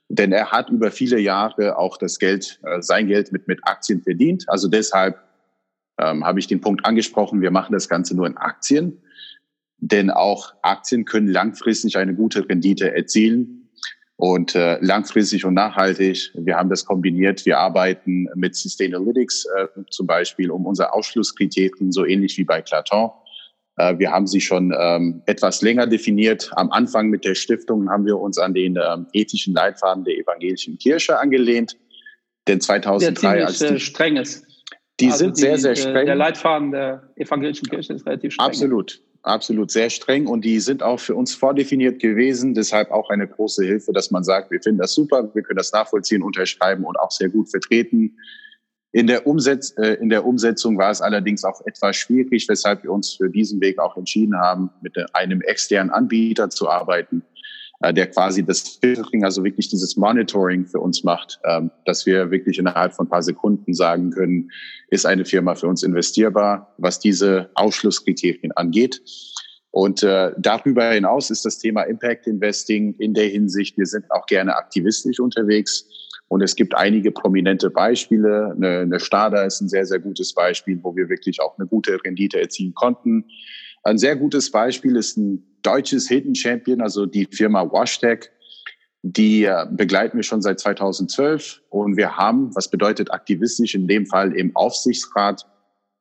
[0.07, 4.01] Denn er hat über viele Jahre auch das Geld, äh, sein Geld mit, mit Aktien
[4.01, 4.45] verdient.
[4.47, 5.19] Also deshalb
[5.99, 9.01] ähm, habe ich den Punkt angesprochen, wir machen das Ganze nur in Aktien.
[9.77, 13.69] Denn auch Aktien können langfristig eine gute Rendite erzielen
[14.15, 16.31] und äh, langfristig und nachhaltig.
[16.35, 17.45] Wir haben das kombiniert.
[17.45, 23.11] Wir arbeiten mit Sustainalytics äh, zum Beispiel um unsere Ausschlusskriterien, so ähnlich wie bei Claton.
[23.77, 26.51] Äh, wir haben sie schon ähm, etwas länger definiert.
[26.55, 30.77] Am Anfang mit der Stiftung haben wir uns an den ähm, ethischen Leitfaden der evangelischen
[30.77, 31.77] Kirche angelehnt.
[32.47, 34.45] Denn 2003 als die, äh, streng ist.
[34.99, 36.05] Die also sind die, sehr, sehr äh, streng.
[36.05, 38.45] Der Leitfaden der evangelischen Kirche ist relativ streng.
[38.45, 42.53] Absolut, absolut sehr streng und die sind auch für uns vordefiniert gewesen.
[42.53, 45.73] Deshalb auch eine große Hilfe, dass man sagt, wir finden das super, wir können das
[45.73, 48.17] nachvollziehen, unterschreiben und auch sehr gut vertreten.
[48.95, 52.93] In der, Umsetz äh, in der Umsetzung war es allerdings auch etwas schwierig, weshalb wir
[52.93, 57.21] uns für diesen Weg auch entschieden haben, mit einem externen Anbieter zu arbeiten,
[57.81, 62.31] äh, der quasi das Filtering, also wirklich dieses Monitoring für uns macht, ähm, dass wir
[62.31, 64.49] wirklich innerhalb von ein paar Sekunden sagen können,
[64.87, 69.01] ist eine Firma für uns investierbar, was diese Ausschlusskriterien angeht.
[69.71, 74.25] Und äh, darüber hinaus ist das Thema Impact Investing in der Hinsicht, wir sind auch
[74.25, 75.85] gerne aktivistisch unterwegs.
[76.27, 78.53] Und es gibt einige prominente Beispiele.
[78.55, 82.03] Eine, eine Stada ist ein sehr, sehr gutes Beispiel, wo wir wirklich auch eine gute
[82.03, 83.25] Rendite erzielen konnten.
[83.83, 88.31] Ein sehr gutes Beispiel ist ein deutsches Hidden Champion, also die Firma WashTech.
[89.03, 94.07] Die äh, begleiten wir schon seit 2012 und wir haben, was bedeutet aktivistisch, in dem
[94.07, 95.45] Fall im Aufsichtsrat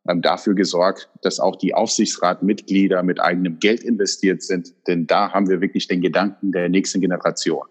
[0.09, 4.75] ähm, dafür gesorgt, dass auch die Aufsichtsratmitglieder mit eigenem Geld investiert sind.
[4.87, 7.67] Denn da haben wir wirklich den Gedanken der nächsten Generation.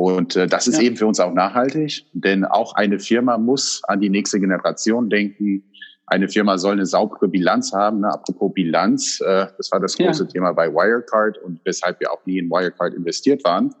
[0.00, 0.84] Und äh, das ist ja.
[0.84, 5.62] eben für uns auch nachhaltig, denn auch eine Firma muss an die nächste Generation denken.
[6.06, 8.00] eine Firma soll eine saubere Bilanz haben.
[8.00, 8.08] Ne?
[8.08, 10.28] Apropos Bilanz, äh, das war das große ja.
[10.30, 13.74] Thema bei Wirecard und weshalb wir auch nie in Wirecard investiert waren.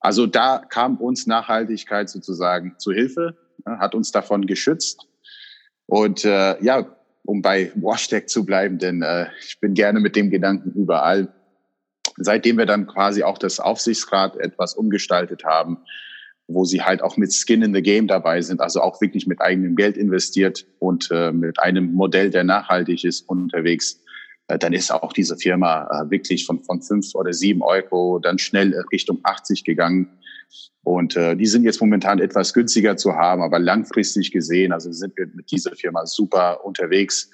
[0.00, 3.78] Also da kam uns Nachhaltigkeit sozusagen zu Hilfe, ne?
[3.78, 5.06] hat uns davon geschützt.
[5.86, 6.84] Und äh, ja,
[7.22, 11.32] um bei WashTech zu bleiben, denn äh, ich bin gerne mit dem Gedanken überall.
[12.20, 15.78] Seitdem wir dann quasi auch das Aufsichtsrat etwas umgestaltet haben,
[16.48, 19.40] wo sie halt auch mit Skin in the Game dabei sind, also auch wirklich mit
[19.40, 24.00] eigenem Geld investiert und äh, mit einem Modell, der nachhaltig ist, unterwegs,
[24.48, 28.38] äh, dann ist auch diese Firma äh, wirklich von, von fünf oder sieben Euro dann
[28.38, 30.08] schnell Richtung 80 gegangen.
[30.82, 35.14] Und äh, die sind jetzt momentan etwas günstiger zu haben, aber langfristig gesehen, also sind
[35.18, 37.30] wir mit dieser Firma super unterwegs.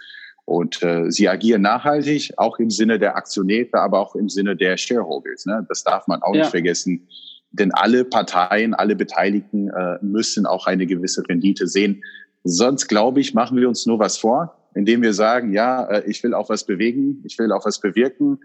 [0.46, 4.76] Und äh, sie agieren nachhaltig, auch im Sinne der Aktionäre, aber auch im Sinne der
[4.76, 5.46] Shareholders.
[5.46, 5.64] Ne?
[5.68, 6.42] Das darf man auch ja.
[6.42, 7.08] nicht vergessen
[7.54, 12.02] denn alle Parteien, alle Beteiligten äh, müssen auch eine gewisse Rendite sehen.
[12.42, 16.22] Sonst, glaube ich, machen wir uns nur was vor, indem wir sagen, ja, äh, ich
[16.24, 18.40] will auch was bewegen, ich will auch was bewirken.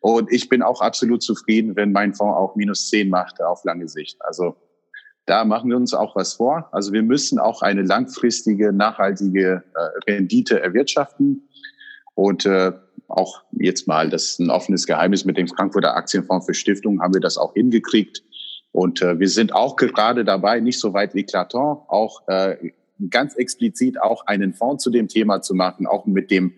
[0.00, 3.88] Und ich bin auch absolut zufrieden, wenn mein Fonds auch minus zehn macht auf lange
[3.88, 4.16] Sicht.
[4.20, 4.56] Also
[5.26, 6.68] da machen wir uns auch was vor.
[6.72, 11.48] Also wir müssen auch eine langfristige, nachhaltige äh, Rendite erwirtschaften.
[12.14, 12.72] Und äh,
[13.08, 17.14] auch jetzt mal, das ist ein offenes Geheimnis mit dem Frankfurter Aktienfonds für Stiftungen, haben
[17.14, 18.22] wir das auch hingekriegt.
[18.72, 22.72] Und äh, wir sind auch gerade dabei, nicht so weit wie Claton, auch äh,
[23.10, 26.54] ganz explizit auch einen Fonds zu dem Thema zu machen, auch mit dem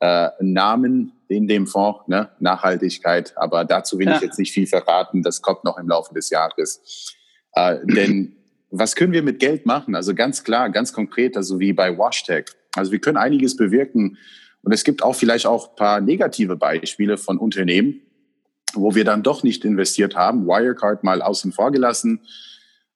[0.00, 2.30] äh, Namen in dem Fonds, ne?
[2.40, 3.34] Nachhaltigkeit.
[3.36, 4.16] Aber dazu will ja.
[4.16, 5.22] ich jetzt nicht viel verraten.
[5.22, 7.14] Das kommt noch im Laufe des Jahres.
[7.54, 8.36] Äh, denn
[8.70, 9.94] was können wir mit Geld machen?
[9.94, 12.46] Also ganz klar, ganz konkret, also wie bei WashTech.
[12.76, 14.16] Also wir können einiges bewirken.
[14.62, 18.00] Und es gibt auch vielleicht auch paar negative Beispiele von Unternehmen,
[18.74, 20.46] wo wir dann doch nicht investiert haben.
[20.46, 22.20] Wirecard mal außen vor gelassen,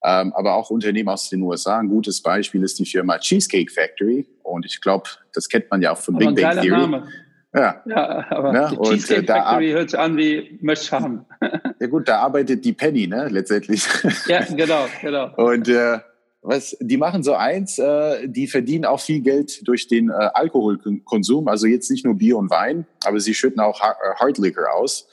[0.04, 1.78] ähm, aber auch Unternehmen aus den USA.
[1.78, 4.26] Ein gutes Beispiel ist die Firma Cheesecake Factory.
[4.42, 6.80] Und ich glaube, das kennt man ja auch von aber Big Bang Theory.
[6.80, 7.08] Name.
[7.54, 7.82] Ja.
[7.86, 11.24] ja, aber ja, die Cheesecake und, äh, Factory hört sich an wie möchte haben.
[11.80, 13.86] ja gut, da arbeitet die Penny, ne, letztendlich.
[14.26, 15.32] ja, genau, genau.
[15.36, 15.98] Und äh,
[16.42, 21.46] was, die machen so eins, äh, die verdienen auch viel Geld durch den äh, Alkoholkonsum,
[21.46, 25.08] also jetzt nicht nur Bier und Wein, aber sie schütten auch Hard Liquor aus.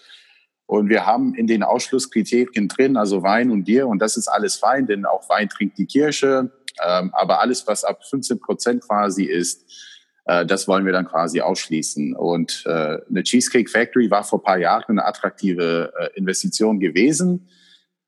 [0.66, 4.56] Und wir haben in den Ausschlusskriterien drin, also Wein und Bier, und das ist alles
[4.56, 6.50] fein, denn auch Wein trinkt die Kirche.
[6.84, 9.91] Ähm, aber alles, was ab 15 Prozent quasi ist,
[10.26, 12.16] äh, das wollen wir dann quasi ausschließen.
[12.16, 17.50] Und äh, eine Cheesecake Factory war vor paar Jahren eine attraktive äh, Investition gewesen.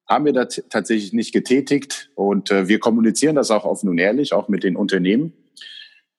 [0.08, 2.12] Haben wir da tatsächlich nicht getätigt.
[2.15, 5.34] Und äh, wir kommunizieren das auch offen und ehrlich, auch mit den Unternehmen.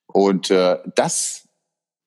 [0.07, 1.49] Und äh, das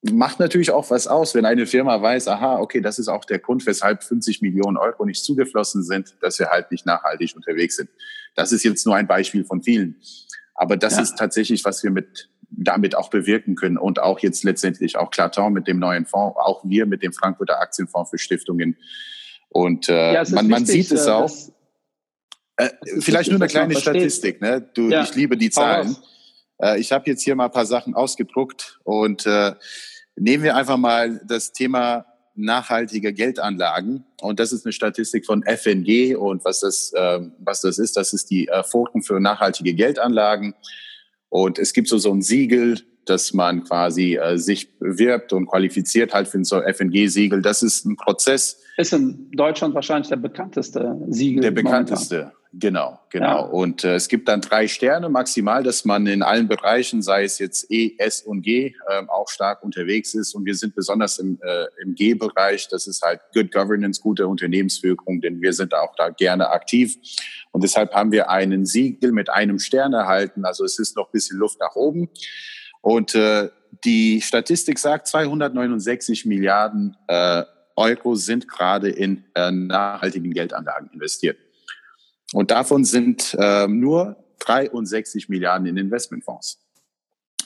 [0.01, 3.39] macht natürlich auch was aus, wenn eine Firma weiß, aha, okay, das ist auch der
[3.39, 7.89] Grund, weshalb 50 Millionen Euro nicht zugeflossen sind, dass wir halt nicht nachhaltig unterwegs sind.
[8.35, 9.99] Das ist jetzt nur ein Beispiel von vielen.
[10.55, 11.03] Aber das ja.
[11.03, 15.53] ist tatsächlich, was wir mit damit auch bewirken können und auch jetzt letztendlich auch Claton
[15.53, 18.77] mit dem neuen Fonds, auch wir mit dem Frankfurter Aktienfonds für Stiftungen.
[19.49, 21.31] Und äh, ja, man, man sieht es äh, auch.
[22.57, 24.41] Äh, vielleicht nur eine kleine Statistik.
[24.41, 24.67] Ne?
[24.73, 25.03] Du, ja.
[25.03, 25.95] Ich liebe die Zahlen.
[26.57, 29.53] Äh, ich habe jetzt hier mal ein paar Sachen ausgedruckt und äh,
[30.15, 32.05] nehmen wir einfach mal das Thema
[32.37, 34.03] nachhaltige Geldanlagen.
[34.21, 36.15] Und das ist eine Statistik von FNG.
[36.15, 40.55] Und was das, äh, was das ist, das ist die äh, Forum für nachhaltige Geldanlagen.
[41.29, 46.13] Und es gibt so, so ein Siegel, dass man quasi äh, sich bewirbt und qualifiziert
[46.13, 47.41] halt für so FNG-Siegel.
[47.41, 48.61] Das ist ein Prozess.
[48.77, 51.41] Ist in Deutschland wahrscheinlich der bekannteste Siegel.
[51.41, 52.15] Der bekannteste.
[52.15, 52.36] Momentan.
[52.53, 53.25] Genau, genau.
[53.25, 53.39] Ja.
[53.39, 57.39] Und äh, es gibt dann drei Sterne maximal, dass man in allen Bereichen, sei es
[57.39, 60.33] jetzt E, S und G, äh, auch stark unterwegs ist.
[60.33, 62.67] Und wir sind besonders im, äh, im G-Bereich.
[62.69, 66.95] Das ist halt Good Governance, gute Unternehmensführung, denn wir sind auch da gerne aktiv.
[67.51, 70.45] Und deshalb haben wir einen Siegel mit einem Stern erhalten.
[70.45, 72.09] Also es ist noch ein bisschen Luft nach oben.
[72.81, 73.49] Und äh,
[73.83, 77.43] die Statistik sagt, 269 Milliarden äh,
[77.75, 81.37] Euro sind gerade in äh, nachhaltigen Geldanlagen investiert.
[82.33, 86.59] Und davon sind äh, nur 63 Milliarden in Investmentfonds.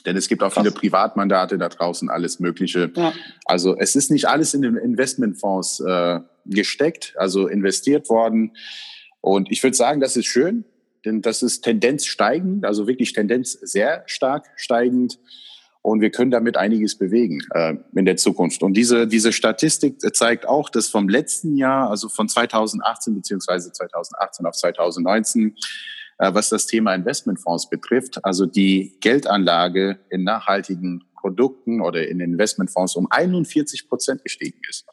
[0.06, 0.64] Denn es gibt auch Krass.
[0.64, 2.92] viele Privatmandate da draußen, alles Mögliche.
[2.96, 3.14] Ja.
[3.46, 8.56] Also es ist nicht alles in den Investmentfonds äh, gesteckt, also investiert worden.
[9.22, 10.66] Und ich würde sagen, das ist schön,
[11.06, 15.20] denn das ist Tendenz steigend, also wirklich Tendenz sehr stark steigend.
[15.84, 18.62] Und wir können damit einiges bewegen äh, in der Zukunft.
[18.62, 24.46] Und diese, diese Statistik zeigt auch, dass vom letzten Jahr, also von 2018 beziehungsweise 2018
[24.46, 25.56] auf 2019,
[26.20, 32.96] äh, was das Thema Investmentfonds betrifft, also die Geldanlage in nachhaltigen Produkten oder in Investmentfonds
[32.96, 34.86] um 41 Prozent gestiegen ist.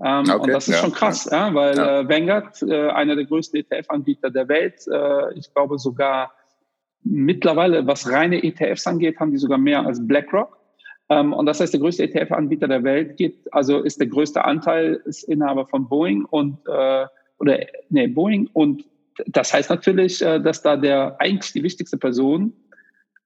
[0.00, 1.52] Ähm, okay, und das ist ja, schon krass, ja.
[1.54, 1.78] weil.
[1.78, 6.32] Äh, Vanguard, äh, einer der größten ETF-Anbieter der Welt, äh, ich glaube sogar
[7.10, 10.58] Mittlerweile, was reine ETFs angeht, haben die sogar mehr als BlackRock.
[11.08, 15.00] Ähm, und das heißt, der größte ETF-Anbieter der Welt geht, also ist der größte Anteil,
[15.06, 17.06] ist Inhaber von Boeing und, äh,
[17.38, 18.50] oder, nee, Boeing.
[18.52, 18.84] Und
[19.26, 22.52] das heißt natürlich, äh, dass da der eigentlich die wichtigste Person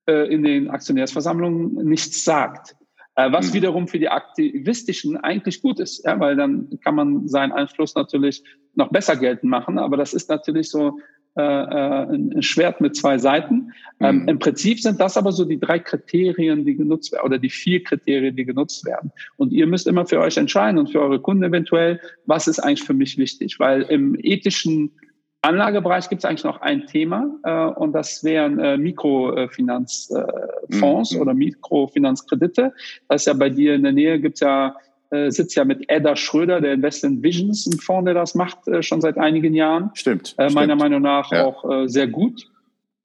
[0.06, 2.76] äh, in den Aktionärsversammlungen nichts sagt.
[3.16, 3.54] Äh, was mhm.
[3.54, 8.44] wiederum für die Aktivistischen eigentlich gut ist, ja, weil dann kann man seinen Einfluss natürlich
[8.74, 9.78] noch besser geltend machen.
[9.78, 10.98] Aber das ist natürlich so
[11.36, 13.72] äh, äh, ein Schwert mit zwei Seiten.
[14.00, 14.28] Ähm, mhm.
[14.28, 17.82] Im Prinzip sind das aber so die drei Kriterien, die genutzt werden, oder die vier
[17.82, 19.10] Kriterien, die genutzt werden.
[19.36, 22.82] Und ihr müsst immer für euch entscheiden und für eure Kunden eventuell, was ist eigentlich
[22.82, 23.58] für mich wichtig.
[23.58, 24.90] Weil im ethischen
[25.40, 31.20] Anlagebereich gibt es eigentlich noch ein Thema äh, und das wären äh, Mikrofinanzfonds äh, mhm.
[31.20, 32.72] oder Mikrofinanzkredite.
[33.08, 34.76] Das ist ja bei dir in der Nähe gibt's ja
[35.12, 38.82] äh, sitzt ja mit Edda Schröder, der Investment Visions, ein Fonds, der das macht, äh,
[38.82, 39.90] schon seit einigen Jahren.
[39.92, 40.34] Stimmt.
[40.38, 40.80] Äh, meiner stimmt.
[40.80, 41.44] Meinung nach ja.
[41.44, 42.48] auch äh, sehr gut.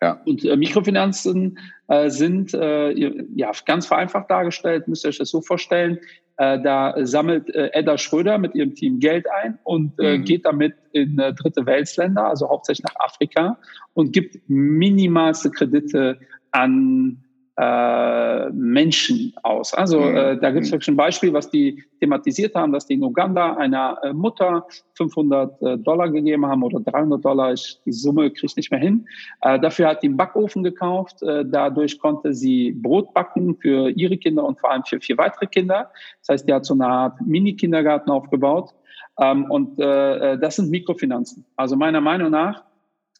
[0.02, 0.22] Ja.
[0.26, 6.00] Und äh, Mikrofinanzen äh, sind ja ganz vereinfacht dargestellt, müsst ihr euch das so vorstellen.
[6.40, 10.24] Da sammelt Edda Schröder mit ihrem Team Geld ein und mhm.
[10.24, 13.58] geht damit in dritte Weltländer, also hauptsächlich nach Afrika
[13.96, 16.20] und gibt minimalste Kredite
[16.52, 17.24] an
[17.60, 19.74] äh, Menschen aus.
[19.74, 20.16] Also mhm.
[20.16, 23.56] äh, da gibt es wirklich ein Beispiel, was die thematisiert haben, dass die in Uganda
[23.56, 28.46] einer äh, Mutter 500 äh, Dollar gegeben haben oder 300 Dollar, ich, die Summe kriege
[28.46, 29.08] ich nicht mehr hin.
[29.42, 34.44] Äh, dafür hat die einen Backofen gekauft, dadurch konnte sie Brot backen für ihre Kinder
[34.44, 35.92] und vor allem für vier weitere Kinder.
[36.22, 38.74] Das heißt, die hat so eine Art Mini-Kindergarten aufgebaut.
[39.20, 41.46] Ähm, und das sind Mikrofinanzen.
[41.56, 42.64] Also meiner Meinung nach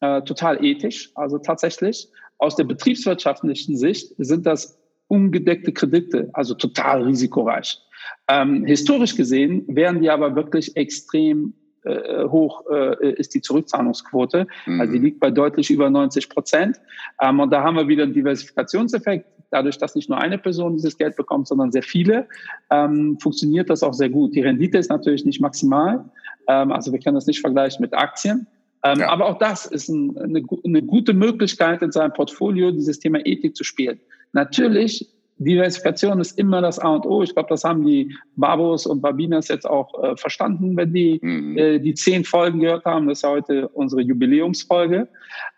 [0.00, 7.80] total ethisch, also tatsächlich aus der betriebswirtschaftlichen Sicht sind das ungedeckte Kredite, also total risikoreich.
[8.28, 14.46] Ähm, historisch gesehen wären die aber wirklich extrem äh, hoch äh, ist die Zurückzahlungsquote.
[14.66, 14.80] Mhm.
[14.80, 16.80] Also die liegt bei deutlich über 90 Prozent.
[17.20, 19.26] Ähm, und da haben wir wieder einen Diversifikationseffekt.
[19.50, 22.28] Dadurch, dass nicht nur eine Person dieses Geld bekommt, sondern sehr viele,
[22.70, 24.34] ähm, funktioniert das auch sehr gut.
[24.34, 26.04] Die Rendite ist natürlich nicht maximal.
[26.48, 28.46] Ähm, also wir können das nicht vergleichen mit Aktien.
[28.84, 29.08] Ähm, ja.
[29.08, 33.56] Aber auch das ist ein, eine, eine, gute Möglichkeit, in seinem Portfolio dieses Thema Ethik
[33.56, 34.00] zu spielen.
[34.32, 37.22] Natürlich, Diversifikation ist immer das A und O.
[37.22, 41.56] Ich glaube, das haben die Babos und Babinas jetzt auch äh, verstanden, wenn die mhm.
[41.56, 43.08] äh, die zehn Folgen gehört haben.
[43.08, 45.08] Das ist ja heute unsere Jubiläumsfolge.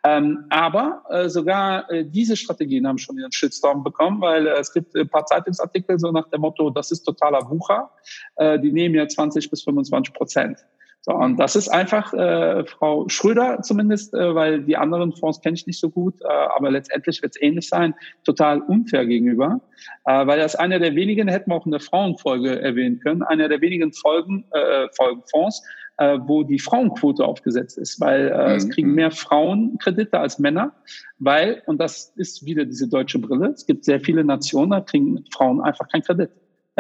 [0.05, 4.73] Ähm, aber äh, sogar äh, diese Strategien haben schon ihren Shitstorm bekommen, weil äh, es
[4.73, 7.91] gibt ein paar Zeitungsartikel so nach dem Motto, das ist totaler Wucher.
[8.37, 10.59] Äh, die nehmen ja 20 bis 25 Prozent.
[11.03, 15.55] So, und das ist einfach äh, Frau Schröder zumindest, äh, weil die anderen Fonds kenne
[15.55, 17.95] ich nicht so gut, äh, aber letztendlich wird es ähnlich sein,
[18.25, 19.63] total unfair gegenüber,
[20.05, 23.49] äh, weil das einer der wenigen, hätten wir auch in der Frauenfolge erwähnen können, einer
[23.49, 25.63] der wenigen Folgen, äh, Folgenfonds,
[25.97, 28.55] äh, wo die Frauenquote aufgesetzt ist, weil äh, mhm.
[28.57, 30.75] es kriegen mehr Frauen Kredite als Männer,
[31.19, 35.25] weil, und das ist wieder diese deutsche Brille, es gibt sehr viele Nationen, da kriegen
[35.33, 36.31] Frauen einfach keinen Kredit.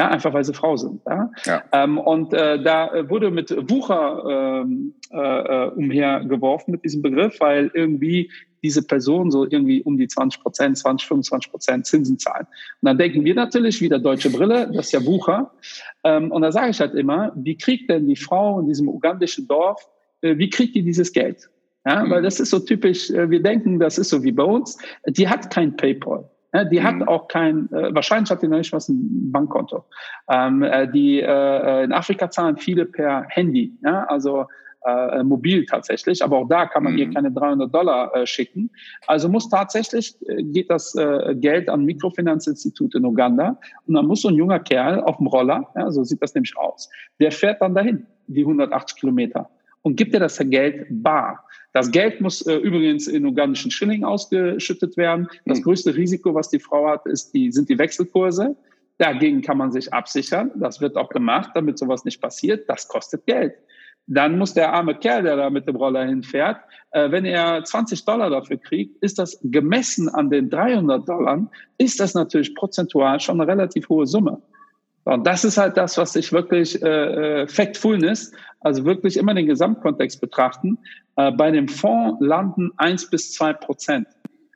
[0.00, 1.02] Ja, einfach weil sie Frau sind.
[1.06, 1.30] Ja?
[1.44, 1.62] ja.
[1.72, 7.70] Ähm, und äh, da wurde mit Wucher ähm, äh, äh, umhergeworfen mit diesem Begriff, weil
[7.74, 8.30] irgendwie
[8.62, 12.46] diese Person so irgendwie um die 20 Prozent, 20, 25 Prozent Zinsen zahlen.
[12.80, 15.52] Und dann denken wir natürlich wieder deutsche Brille, das ist ja Wucher.
[16.02, 19.46] Ähm, und da sage ich halt immer, wie kriegt denn die Frau in diesem ugandischen
[19.48, 19.86] Dorf,
[20.22, 21.50] äh, wie kriegt die dieses Geld?
[21.84, 22.10] Ja, mhm.
[22.10, 24.78] weil das ist so typisch, äh, wir denken, das ist so wie bei uns.
[25.06, 26.26] Die hat kein PayPal.
[26.52, 26.84] Ja, die mhm.
[26.84, 29.84] hat auch kein, äh, wahrscheinlich hat die noch nicht was ein Bankkonto.
[30.28, 34.46] Ähm, äh, die äh, in Afrika zahlen viele per Handy, also
[34.84, 36.98] äh, mobil tatsächlich, aber auch da kann man mhm.
[36.98, 38.70] ihr keine 300 Dollar äh, schicken.
[39.06, 44.22] Also muss tatsächlich, äh, geht das äh, Geld an Mikrofinanzinstitut in Uganda und dann muss
[44.22, 46.88] so ein junger Kerl auf dem Roller, so sieht das nämlich aus,
[47.20, 49.50] der fährt dann dahin, die 180 Kilometer
[49.82, 51.44] und gibt dir das Geld bar.
[51.72, 55.28] Das Geld muss äh, übrigens in ugandischen Schilling ausgeschüttet werden.
[55.46, 55.64] Das mhm.
[55.64, 58.56] größte Risiko, was die Frau hat, ist die, sind die Wechselkurse.
[58.98, 60.50] Dagegen kann man sich absichern.
[60.56, 62.68] Das wird auch gemacht, damit sowas nicht passiert.
[62.68, 63.54] Das kostet Geld.
[64.06, 66.60] Dann muss der arme Kerl, der da mit dem Roller hinfährt,
[66.90, 72.00] äh, wenn er 20 Dollar dafür kriegt, ist das gemessen an den 300 Dollar, ist
[72.00, 74.42] das natürlich prozentual schon eine relativ hohe Summe.
[75.04, 79.46] Und das ist halt das, was ich wirklich äh, äh, Factfulness, also wirklich immer den
[79.46, 80.78] Gesamtkontext betrachten.
[81.16, 84.06] Äh, bei dem Fonds landen eins bis zwei Prozent.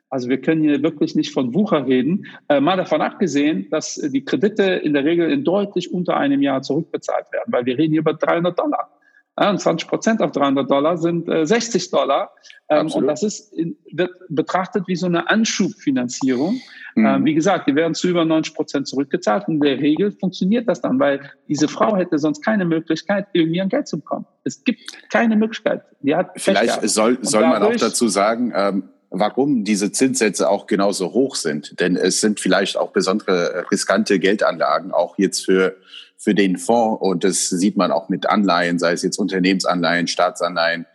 [0.09, 2.25] Also wir können hier wirklich nicht von Wucher reden.
[2.47, 6.61] Äh, mal davon abgesehen, dass die Kredite in der Regel in deutlich unter einem Jahr
[6.61, 8.91] zurückbezahlt werden, weil wir reden hier über 300 Dollar.
[9.37, 12.31] Und 20 Prozent auf 300 Dollar sind äh, 60 Dollar.
[12.69, 13.53] Ähm, und das ist,
[13.91, 16.61] wird betrachtet wie so eine Anschubfinanzierung.
[16.95, 17.05] Mhm.
[17.05, 19.47] Ähm, wie gesagt, die werden zu über 90 Prozent zurückgezahlt.
[19.47, 23.61] Und in der Regel funktioniert das dann, weil diese Frau hätte sonst keine Möglichkeit, irgendwie
[23.61, 24.25] an Geld zu bekommen.
[24.43, 24.79] Es gibt
[25.11, 25.83] keine Möglichkeit.
[26.01, 31.13] Die hat Vielleicht soll, soll man auch dazu sagen, ähm, warum diese Zinssätze auch genauso
[31.13, 31.79] hoch sind.
[31.79, 35.75] Denn es sind vielleicht auch besondere riskante Geldanlagen, auch jetzt für
[36.17, 37.01] für den Fonds.
[37.01, 40.85] Und das sieht man auch mit Anleihen, sei es jetzt Unternehmensanleihen, Staatsanleihen.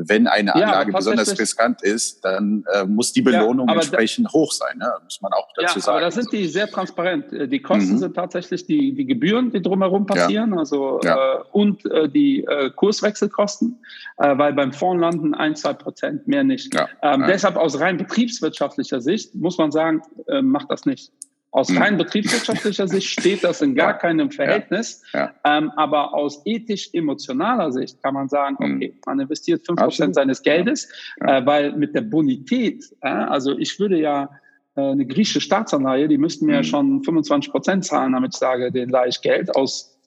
[0.00, 4.52] Wenn eine Anlage ja, besonders riskant ist, dann äh, muss die Belohnung ja, entsprechend hoch
[4.52, 4.78] sein.
[4.78, 4.88] Ne?
[5.02, 5.96] Muss man auch dazu ja, sagen.
[5.96, 7.32] Aber da sind die sehr transparent.
[7.32, 7.98] Äh, die Kosten mhm.
[7.98, 13.82] sind tatsächlich die, die Gebühren, die drumherum passieren, also Äh, und äh, die äh, Kurswechselkosten,
[14.18, 16.74] äh, weil beim Fonds landen ein, zwei Prozent mehr nicht.
[17.02, 20.02] Ähm, deshalb aus rein betriebswirtschaftlicher Sicht muss man sagen,
[20.42, 21.10] macht das nicht.
[21.50, 25.02] Aus rein betriebswirtschaftlicher Sicht steht das in gar keinem Verhältnis.
[25.14, 25.58] Ja, ja.
[25.58, 28.76] Ähm, aber aus ethisch-emotionaler Sicht kann man sagen, hm.
[28.76, 30.88] okay, man investiert fünf Prozent seines Geldes,
[31.20, 31.38] ja.
[31.38, 34.28] äh, weil mit der Bonität, äh, also ich würde ja
[34.76, 36.64] äh, eine griechische Staatsanleihe, die müssten mir ja hm.
[36.64, 39.97] schon 25 Prozent zahlen, damit ich sage, den leihe ich Geld aus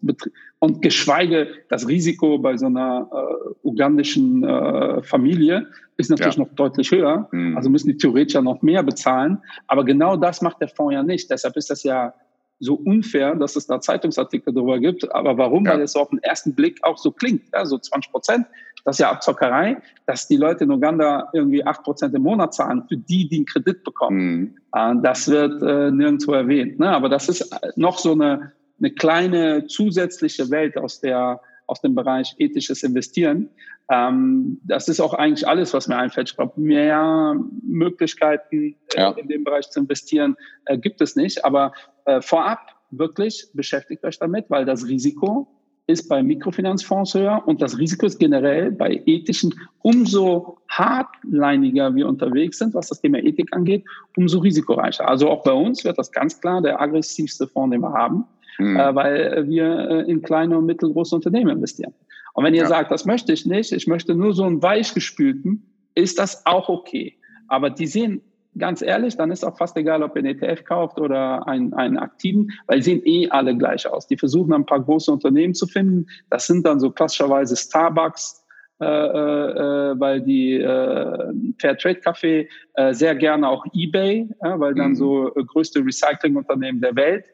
[0.59, 6.43] und geschweige das Risiko bei so einer äh, ugandischen äh, Familie ist natürlich ja.
[6.43, 7.27] noch deutlich höher.
[7.31, 7.55] Mhm.
[7.57, 9.39] Also müssen die theoretisch ja noch mehr bezahlen.
[9.67, 11.29] Aber genau das macht der Fonds ja nicht.
[11.29, 12.13] Deshalb ist das ja
[12.59, 15.11] so unfair, dass es da Zeitungsartikel darüber gibt.
[15.13, 15.65] Aber warum?
[15.65, 15.73] Ja.
[15.73, 17.43] Weil es auf den ersten Blick auch so klingt.
[17.53, 18.45] Ja, so 20 Prozent,
[18.85, 22.83] das ist ja Abzockerei, dass die Leute in Uganda irgendwie 8 Prozent im Monat zahlen
[22.87, 24.55] für die, die einen Kredit bekommen.
[24.73, 25.01] Mhm.
[25.01, 26.79] Das wird äh, nirgendwo erwähnt.
[26.79, 26.89] Ne?
[26.89, 32.35] Aber das ist noch so eine eine kleine zusätzliche Welt aus der aus dem Bereich
[32.37, 33.49] ethisches Investieren.
[33.89, 36.29] Ähm, das ist auch eigentlich alles, was mir einfällt.
[36.29, 39.11] Ich glaube, mehr Möglichkeiten äh, ja.
[39.11, 41.45] in dem Bereich zu investieren äh, gibt es nicht.
[41.45, 41.71] Aber
[42.05, 42.59] äh, vorab
[42.91, 45.47] wirklich beschäftigt euch damit, weil das Risiko
[45.87, 52.59] ist bei Mikrofinanzfonds höher und das Risiko ist generell bei ethischen, umso hardliniger wir unterwegs
[52.59, 53.85] sind, was das Thema Ethik angeht,
[54.17, 55.07] umso risikoreicher.
[55.07, 58.25] Also auch bei uns wird das ganz klar der aggressivste Fonds, den wir haben
[58.57, 58.77] mhm.
[58.77, 61.93] äh, weil wir äh, in kleine und mittelgroße Unternehmen investieren.
[62.33, 62.67] Und wenn ihr ja.
[62.67, 65.63] sagt, das möchte ich nicht, ich möchte nur so einen weichgespülten,
[65.95, 67.17] ist das auch okay.
[67.47, 68.21] Aber die sehen,
[68.57, 71.97] ganz ehrlich, dann ist auch fast egal, ob ihr einen ETF kauft oder einen, einen
[71.97, 74.07] aktiven, weil die sehen eh alle gleich aus.
[74.07, 76.07] Die versuchen ein paar große Unternehmen zu finden.
[76.29, 78.45] Das sind dann so klassischerweise Starbucks,
[78.79, 84.91] äh, äh, weil die äh, Fairtrade Café äh, sehr gerne auch eBay, äh, weil dann
[84.91, 84.95] mhm.
[84.95, 87.25] so äh, größte Recyclingunternehmen der Welt.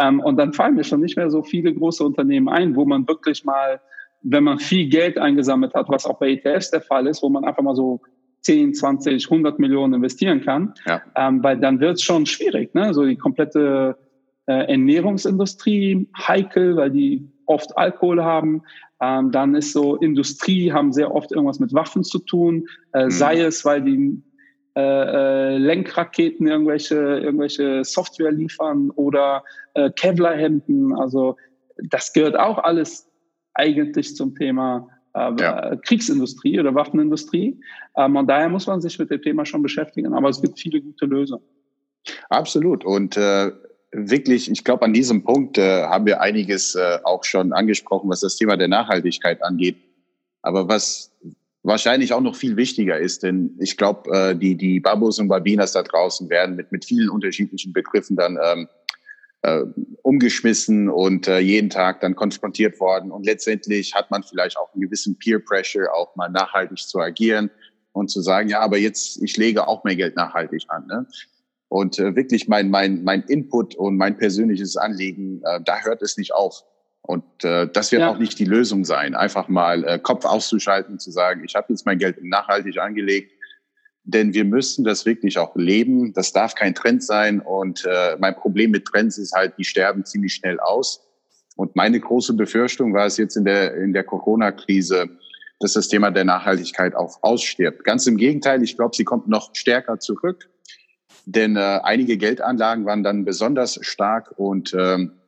[0.00, 3.06] Ähm, und dann fallen mir schon nicht mehr so viele große Unternehmen ein, wo man
[3.06, 3.80] wirklich mal,
[4.22, 7.44] wenn man viel Geld eingesammelt hat, was auch bei ETFs der Fall ist, wo man
[7.44, 8.00] einfach mal so
[8.42, 11.02] 10, 20, 100 Millionen investieren kann, ja.
[11.14, 12.74] ähm, weil dann wird es schon schwierig.
[12.74, 12.94] Ne?
[12.94, 13.98] So die komplette
[14.46, 18.62] äh, Ernährungsindustrie heikel, weil die oft Alkohol haben.
[19.02, 23.10] Ähm, dann ist so Industrie, haben sehr oft irgendwas mit Waffen zu tun, äh, mhm.
[23.10, 24.22] sei es, weil die
[24.76, 29.42] äh, äh, Lenkraketen irgendwelche, irgendwelche Software liefern oder
[29.74, 30.94] äh, Kevlar-Hemden.
[30.94, 31.36] Also
[31.76, 33.08] das gehört auch alles
[33.54, 35.76] eigentlich zum Thema äh, ja.
[35.76, 37.60] Kriegsindustrie oder Waffenindustrie.
[37.96, 40.14] Ähm, und daher muss man sich mit dem Thema schon beschäftigen.
[40.14, 41.44] Aber es gibt viele gute Lösungen.
[42.28, 42.84] Absolut.
[42.84, 43.50] Und äh,
[43.92, 48.20] wirklich, ich glaube, an diesem Punkt äh, haben wir einiges äh, auch schon angesprochen, was
[48.20, 49.76] das Thema der Nachhaltigkeit angeht.
[50.42, 51.12] Aber was
[51.62, 55.72] wahrscheinlich auch noch viel wichtiger ist, denn ich glaube, äh, die, die Babos und Babinas
[55.72, 58.68] da draußen werden mit, mit vielen unterschiedlichen Begriffen dann ähm,
[59.42, 59.62] äh,
[60.02, 63.10] umgeschmissen und äh, jeden Tag dann konfrontiert worden.
[63.10, 67.50] Und letztendlich hat man vielleicht auch einen gewissen Peer Pressure, auch mal nachhaltig zu agieren
[67.92, 70.86] und zu sagen, ja, aber jetzt, ich lege auch mehr Geld nachhaltig an.
[70.86, 71.06] Ne?
[71.68, 76.16] Und äh, wirklich mein, mein, mein Input und mein persönliches Anliegen, äh, da hört es
[76.16, 76.64] nicht auf.
[77.10, 78.08] Und äh, das wird ja.
[78.08, 81.66] auch nicht die Lösung sein, einfach mal äh, Kopf auszuschalten und zu sagen, ich habe
[81.70, 83.32] jetzt mein Geld nachhaltig angelegt,
[84.04, 86.12] denn wir müssen das wirklich auch leben.
[86.12, 87.40] Das darf kein Trend sein.
[87.40, 91.04] Und äh, mein Problem mit Trends ist halt, die sterben ziemlich schnell aus.
[91.56, 95.08] Und meine große Befürchtung war es jetzt in der, in der Corona-Krise,
[95.58, 97.82] dass das Thema der Nachhaltigkeit auch ausstirbt.
[97.82, 100.48] Ganz im Gegenteil, ich glaube, sie kommt noch stärker zurück.
[101.26, 105.19] Denn äh, einige Geldanlagen waren dann besonders stark und ähm,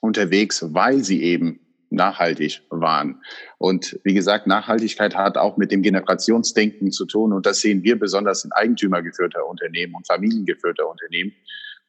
[0.00, 3.20] unterwegs, weil sie eben nachhaltig waren.
[3.58, 7.32] Und wie gesagt, Nachhaltigkeit hat auch mit dem Generationsdenken zu tun.
[7.32, 11.32] Und das sehen wir besonders in eigentümergeführter Unternehmen und familiengeführter Unternehmen.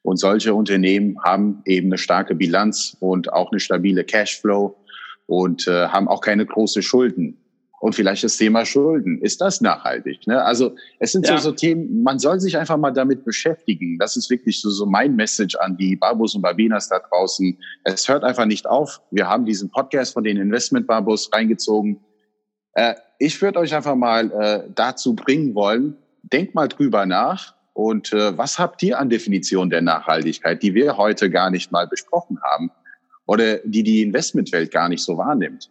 [0.01, 4.77] Und solche Unternehmen haben eben eine starke Bilanz und auch eine stabile Cashflow
[5.25, 7.37] und äh, haben auch keine große Schulden.
[7.79, 9.21] Und vielleicht das Thema Schulden.
[9.21, 10.27] Ist das nachhaltig?
[10.27, 10.43] Ne?
[10.43, 11.37] Also es sind ja.
[11.37, 13.97] so, so Themen, man soll sich einfach mal damit beschäftigen.
[13.99, 17.57] Das ist wirklich so, so mein Message an die Babus und Babinas da draußen.
[17.85, 19.01] Es hört einfach nicht auf.
[19.11, 22.01] Wir haben diesen Podcast von den Investment Babus reingezogen.
[22.73, 27.55] Äh, ich würde euch einfach mal äh, dazu bringen wollen, denkt mal drüber nach.
[27.73, 31.87] Und äh, was habt ihr an Definition der Nachhaltigkeit, die wir heute gar nicht mal
[31.87, 32.71] besprochen haben?
[33.25, 35.69] Oder die die Investmentwelt gar nicht so wahrnimmt?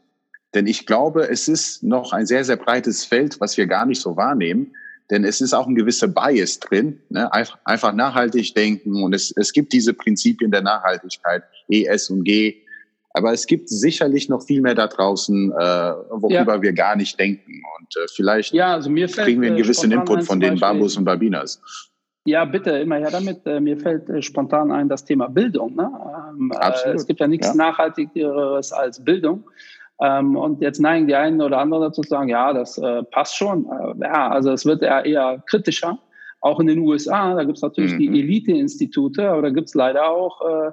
[0.54, 4.00] Denn ich glaube, es ist noch ein sehr, sehr breites Feld, was wir gar nicht
[4.00, 4.72] so wahrnehmen.
[5.10, 7.30] Denn es ist auch ein gewisser Bias drin, ne?
[7.64, 9.02] einfach nachhaltig denken.
[9.02, 12.62] Und es, es gibt diese Prinzipien der Nachhaltigkeit, E, S und G.
[13.14, 16.62] Aber es gibt sicherlich noch viel mehr da draußen, äh, worüber ja.
[16.62, 17.62] wir gar nicht denken.
[17.78, 20.96] Und äh, vielleicht ja, also fällt, kriegen wir einen äh, gewissen Input von den Bambus
[20.96, 21.60] und Babinas.
[22.26, 23.46] Ja, bitte, immer her damit.
[23.46, 25.74] Äh, mir fällt äh, spontan ein das Thema Bildung.
[25.74, 25.90] Ne?
[26.30, 26.96] Ähm, Absolut.
[26.96, 27.54] es gibt ja nichts ja.
[27.54, 29.44] Nachhaltigeres als Bildung.
[30.00, 33.36] Ähm, und jetzt neigen die einen oder anderen dazu zu sagen, ja, das äh, passt
[33.36, 33.66] schon.
[33.66, 35.98] Äh, ja, also es wird eher, eher kritischer.
[36.40, 37.98] Auch in den USA, da gibt es natürlich mhm.
[37.98, 40.70] die Elite-Institute, aber da gibt es leider auch, äh,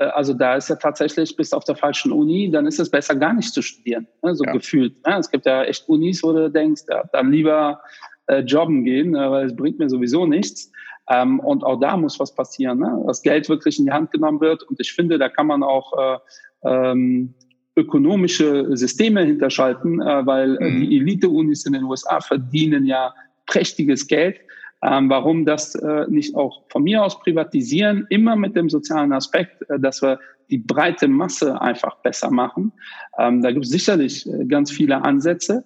[0.00, 3.14] äh, also da ist ja tatsächlich bis auf der falschen Uni, dann ist es besser
[3.16, 4.52] gar nicht zu studieren, ne, so ja.
[4.52, 5.06] gefühlt.
[5.06, 5.16] Ne?
[5.18, 7.80] Es gibt ja echt Unis, wo du denkst, ja, dann lieber
[8.26, 10.70] äh, jobben gehen, äh, weil es bringt mir sowieso nichts.
[11.08, 13.02] Ähm, und auch da muss was passieren, ne?
[13.06, 14.64] dass Geld wirklich in die Hand genommen wird.
[14.64, 16.18] Und ich finde, da kann man auch äh,
[16.64, 17.34] ähm,
[17.76, 20.80] ökonomische Systeme hinterschalten, äh, weil äh, mhm.
[20.80, 23.14] die Elite-Unis in den USA verdienen ja
[23.46, 24.40] prächtiges Geld.
[24.82, 29.68] Ähm, warum das äh, nicht auch von mir aus privatisieren, immer mit dem sozialen Aspekt,
[29.70, 30.20] äh, dass wir
[30.50, 32.72] die breite Masse einfach besser machen.
[33.18, 35.64] Ähm, da gibt es sicherlich äh, ganz viele Ansätze.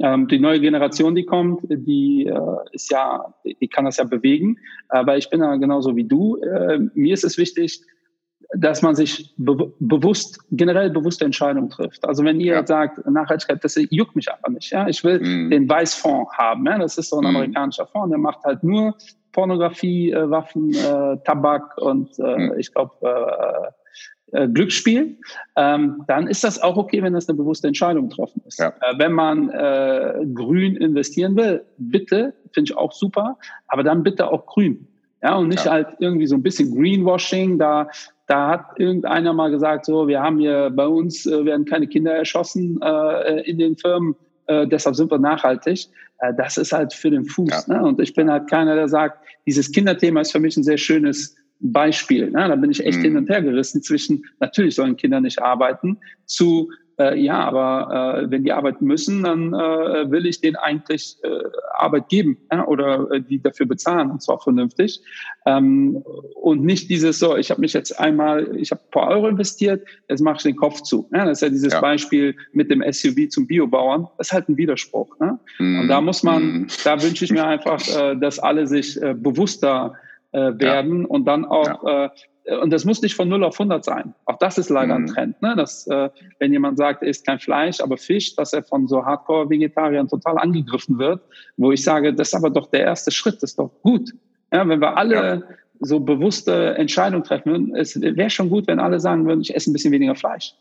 [0.00, 4.58] Ähm, die neue Generation, die kommt, die äh, ist ja, die kann das ja bewegen.
[4.88, 6.38] Aber ich bin ja genauso wie du.
[6.94, 7.82] mir ist es wichtig,
[8.54, 12.06] dass man sich be bewusst, generell bewusste Entscheidungen trifft.
[12.06, 12.66] Also wenn ihr ja.
[12.66, 14.70] sagt, Nachhaltigkeit, das juckt mich einfach nicht.
[14.70, 14.86] Ja?
[14.88, 15.50] Ich will mm.
[15.50, 16.64] den Weißfonds haben.
[16.66, 16.78] Ja?
[16.78, 17.36] Das ist so ein mm.
[17.36, 18.94] amerikanischer Fonds, der macht halt nur
[19.32, 22.58] Pornografie, äh, Waffen, äh, Tabak und äh, mm.
[22.58, 23.72] ich glaube äh,
[24.32, 25.18] äh, Glücksspiel.
[25.56, 28.58] Ähm, dann ist das auch okay, wenn das eine bewusste Entscheidung getroffen ist.
[28.58, 28.68] Ja.
[28.80, 33.38] Äh, wenn man äh, grün investieren will, bitte, finde ich auch super,
[33.68, 34.88] aber dann bitte auch grün.
[35.26, 35.72] Ja, und nicht ja.
[35.72, 37.88] halt irgendwie so ein bisschen Greenwashing, da
[38.28, 42.12] da hat irgendeiner mal gesagt, so, wir haben hier bei uns äh, werden keine Kinder
[42.12, 44.14] erschossen äh, in den Firmen,
[44.46, 45.86] äh, deshalb sind wir nachhaltig.
[46.20, 47.66] Äh, das ist halt für den Fuß.
[47.66, 47.74] Ja.
[47.74, 47.84] Ne?
[47.84, 51.36] Und ich bin halt keiner, der sagt, dieses Kinderthema ist für mich ein sehr schönes
[51.58, 52.30] Beispiel.
[52.30, 52.48] Ne?
[52.48, 53.02] Da bin ich echt mhm.
[53.02, 58.30] hin und her gerissen zwischen, natürlich sollen Kinder nicht arbeiten, zu äh, ja, aber äh,
[58.30, 61.28] wenn die arbeiten müssen, dann äh, will ich denen eigentlich äh,
[61.74, 65.02] Arbeit geben ja, oder äh, die dafür bezahlen und zwar vernünftig.
[65.44, 66.02] Ähm,
[66.34, 69.86] und nicht dieses so, ich habe mich jetzt einmal, ich habe ein paar Euro investiert,
[70.08, 71.08] jetzt mache ich den Kopf zu.
[71.12, 71.80] Ja, das ist ja dieses ja.
[71.80, 74.08] Beispiel mit dem SUV zum Biobauern.
[74.16, 75.18] Das ist halt ein Widerspruch.
[75.20, 75.38] Ne?
[75.58, 75.80] Mm.
[75.80, 76.66] Und da muss man, mm.
[76.84, 79.94] da wünsche ich mir einfach, äh, dass alle sich äh, bewusster
[80.32, 81.06] äh, werden ja.
[81.08, 82.04] und dann auch ja.
[82.06, 82.10] äh,
[82.62, 84.14] und das muss nicht von 0 auf 100 sein.
[84.24, 85.06] Auch das ist leider ein mhm.
[85.06, 85.42] Trend.
[85.42, 85.54] Ne?
[85.56, 89.04] Dass, äh, wenn jemand sagt, er isst kein Fleisch, aber Fisch, dass er von so
[89.04, 91.20] Hardcore-Vegetariern total angegriffen wird,
[91.56, 94.12] wo ich sage, das ist aber doch der erste Schritt, das ist doch gut.
[94.52, 95.42] Ja, wenn wir alle ja.
[95.80, 99.70] so bewusste Entscheidungen treffen würden, es wäre schon gut, wenn alle sagen würden, ich esse
[99.70, 100.54] ein bisschen weniger Fleisch.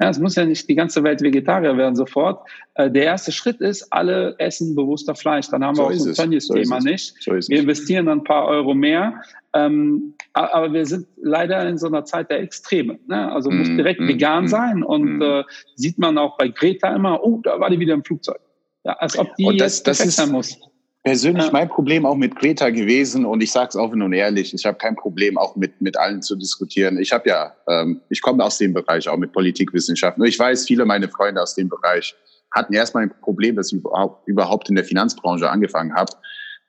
[0.00, 2.48] Ja, es muss ja nicht die ganze Welt Vegetarier werden sofort.
[2.74, 5.48] Äh, der erste Schritt ist, alle essen bewusster Fleisch.
[5.50, 7.14] Dann haben so wir auch so ein Tönnies-Thema so nicht.
[7.20, 9.22] So wir investieren dann ein paar Euro mehr.
[9.52, 12.98] Ähm, aber wir sind leider in so einer Zeit der Extreme.
[13.06, 13.30] Ne?
[13.30, 14.82] Also muss mm, direkt mm, vegan mm, sein.
[14.82, 15.22] Und mm.
[15.22, 15.44] äh,
[15.76, 18.40] sieht man auch bei Greta immer, oh, da war die wieder im Flugzeug.
[18.82, 20.58] Ja, als ob die und das, jetzt das ist, sein muss
[21.04, 21.52] persönlich ja.
[21.52, 24.78] mein Problem auch mit Greta gewesen und ich sage es offen und ehrlich, ich habe
[24.78, 26.98] kein Problem auch mit mit allen zu diskutieren.
[26.98, 30.24] Ich habe ja, ähm, ich komme aus dem Bereich auch mit Politikwissenschaften.
[30.24, 32.16] Ich weiß, viele meiner Freunde aus dem Bereich
[32.50, 33.80] hatten erstmal ein Problem, dass ich
[34.26, 36.12] überhaupt in der Finanzbranche angefangen habe,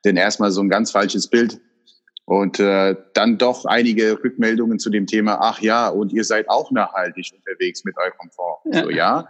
[0.04, 1.58] denn erstmal so ein ganz falsches Bild
[2.26, 5.38] und äh, dann doch einige Rückmeldungen zu dem Thema.
[5.40, 8.76] Ach ja, und ihr seid auch nachhaltig unterwegs mit eurem Fonds.
[8.76, 8.82] Ja.
[8.82, 9.28] So ja.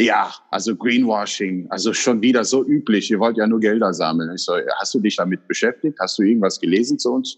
[0.00, 3.10] Ja, also Greenwashing, also schon wieder so üblich.
[3.10, 4.32] Ihr wollt ja nur Gelder sammeln.
[4.32, 5.98] Ich so, hast du dich damit beschäftigt?
[5.98, 7.36] Hast du irgendwas gelesen zu uns?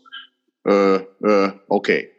[0.66, 2.10] Äh, äh, okay.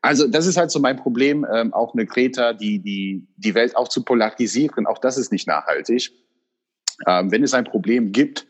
[0.00, 3.76] Also das ist halt so mein Problem, ähm, auch eine Greta, die, die, die Welt
[3.76, 4.86] auch zu polarisieren.
[4.86, 6.10] Auch das ist nicht nachhaltig.
[7.06, 8.46] Ähm, wenn es ein Problem gibt,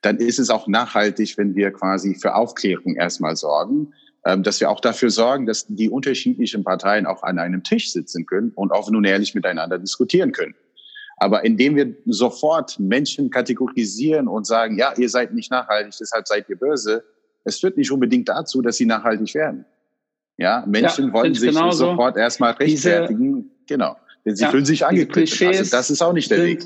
[0.00, 3.92] dann ist es auch nachhaltig, wenn wir quasi für Aufklärung erstmal sorgen,
[4.24, 8.26] ähm, dass wir auch dafür sorgen, dass die unterschiedlichen Parteien auch an einem Tisch sitzen
[8.26, 10.54] können und offen und ehrlich miteinander diskutieren können.
[11.16, 16.48] Aber indem wir sofort Menschen kategorisieren und sagen, ja, ihr seid nicht nachhaltig, deshalb seid
[16.48, 17.04] ihr böse,
[17.44, 19.64] es führt nicht unbedingt dazu, dass sie nachhaltig werden.
[20.36, 21.90] Ja, Menschen ja, wollen sich genauso.
[21.90, 23.42] sofort erstmal rechtfertigen.
[23.42, 23.96] Diese, genau.
[24.24, 25.42] Denn sie ja, fühlen sich angekündigt.
[25.42, 26.64] Also das ist auch nicht der Weg.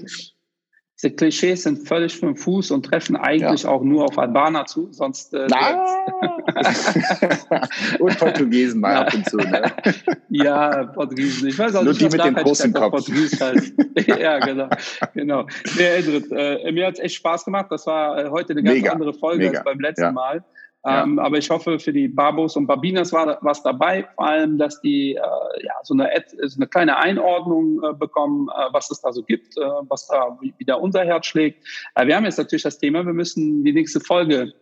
[1.01, 3.69] Diese Klischees sind völlig vom Fuß und treffen eigentlich ja.
[3.69, 5.33] auch nur auf Albaner zu, sonst.
[5.33, 5.47] Äh,
[8.01, 9.71] und Portugiesen mal ab und zu, ne?
[10.29, 11.49] Ja, Portugiesen.
[11.49, 12.91] Ich weiß auch nur nicht, die mit dem großen Kopf.
[12.91, 13.73] Portugies halt.
[14.09, 14.69] ja, genau.
[15.15, 15.47] genau.
[15.77, 17.67] Nee, Edrit, äh, mir hat es echt Spaß gemacht.
[17.71, 18.91] Das war äh, heute eine ganz Mega.
[18.91, 19.59] andere Folge Mega.
[19.59, 20.13] als beim letzten ja.
[20.13, 20.43] Mal.
[20.87, 24.81] Ähm, aber ich hoffe, für die Babos und Babinas war was dabei, vor allem, dass
[24.81, 26.09] die äh, ja, so, eine,
[26.45, 30.39] so eine kleine Einordnung äh, bekommen, äh, was es da so gibt, äh, was da
[30.59, 31.67] wieder unser Herz schlägt.
[31.97, 34.53] Äh, wir haben jetzt natürlich das Thema, wir müssen die nächste Folge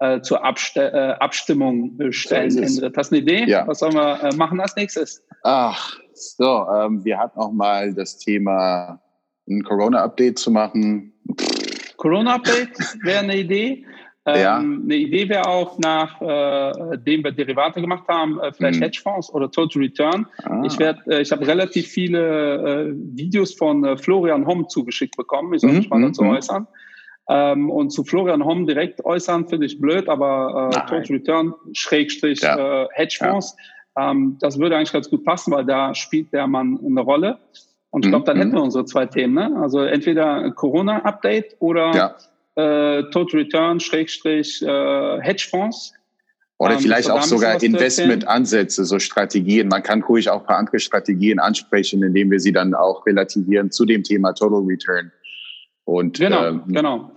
[0.00, 2.50] äh, zur Abste Abstimmung stellen.
[2.50, 3.44] So Hast du eine Idee?
[3.44, 3.66] Ja.
[3.66, 5.24] Was sollen wir machen als nächstes?
[5.44, 9.00] Ach, so, ähm, wir hatten auch mal das Thema,
[9.48, 11.12] ein Corona-Update zu machen.
[11.96, 13.86] Corona-Update wäre eine Idee.
[14.26, 14.60] Ja.
[14.60, 18.84] Ähm, eine Idee wäre auch, nach äh, dem wir Derivate gemacht haben, äh, vielleicht mhm.
[18.84, 20.26] Hedgefonds oder Total Return.
[20.44, 20.62] Ah.
[20.64, 25.54] Ich werde, äh, ich habe relativ viele äh, Videos von äh, Florian Homm zugeschickt bekommen.
[25.54, 26.00] Ich soll mich mhm.
[26.00, 26.30] mal dazu mhm.
[26.30, 26.66] äußern.
[27.30, 32.42] Ähm, und zu Florian Homm direkt äußern finde ich blöd, aber äh, Total Return Schrägstrich
[32.42, 32.82] ja.
[32.82, 33.56] äh, Hedgefonds,
[33.96, 34.10] ja.
[34.10, 37.38] ähm, das würde eigentlich ganz gut passen, weil da spielt der Mann eine Rolle.
[37.88, 38.40] Und ich glaube, dann mhm.
[38.40, 39.34] hätten wir unsere zwei Themen.
[39.34, 39.58] Ne?
[39.60, 42.16] Also entweder Corona-Update oder ja
[42.60, 45.92] äh, Total Return, Schrägstrich, äh, Hedgefonds.
[46.58, 49.68] Oder ähm, vielleicht auch sogar Investmentansätze, so Strategien.
[49.68, 53.70] Man kann ruhig auch ein paar andere Strategien ansprechen, indem wir sie dann auch relativieren
[53.70, 55.10] zu dem Thema Total Return.
[55.84, 57.12] Und, genau, ähm, genau.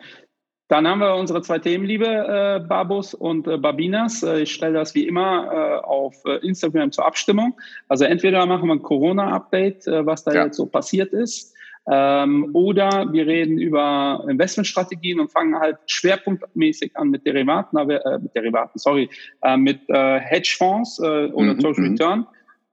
[0.69, 4.23] Dann haben wir unsere zwei Themen, liebe äh, Babus und äh, Babinas.
[4.23, 7.55] Äh, ich stelle das wie immer äh, auf äh, Instagram zur Abstimmung.
[7.89, 10.45] Also entweder machen wir ein Corona-Update, äh, was da ja.
[10.45, 11.52] jetzt so passiert ist.
[11.85, 18.33] Ähm, oder wir reden über Investmentstrategien und fangen halt schwerpunktmäßig an mit Derivaten, äh, mit
[18.35, 19.09] Derivaten, sorry,
[19.41, 21.91] äh, mit äh, Hedgefonds äh, oder mhm, Total mhm.
[21.91, 22.27] Return,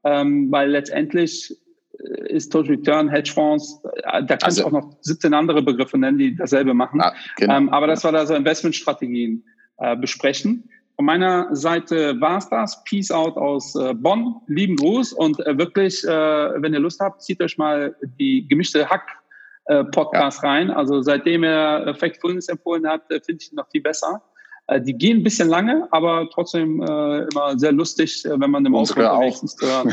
[0.04, 1.56] ähm, weil letztendlich
[1.98, 5.98] äh, ist Total Return, Hedgefonds, äh, da kannst also, du auch noch 17 andere Begriffe
[5.98, 7.00] nennen, die dasselbe machen.
[7.00, 7.56] Ah, genau.
[7.56, 9.44] ähm, aber das war da so Investmentstrategien
[9.78, 10.70] äh, besprechen.
[11.00, 12.84] Von meiner Seite war es das.
[12.84, 14.34] Peace out aus äh, Bonn.
[14.48, 18.86] Lieben Gruß und äh, wirklich, äh, wenn ihr Lust habt, zieht euch mal die gemischte
[18.86, 19.08] Hack
[19.64, 20.50] äh, Podcast ja.
[20.50, 20.70] rein.
[20.70, 24.20] Also seitdem er Effect Fullness empfohlen hat, finde ich ihn noch viel besser.
[24.80, 29.86] Die gehen ein bisschen lange, aber trotzdem immer sehr lustig, wenn man im wenigstens hört.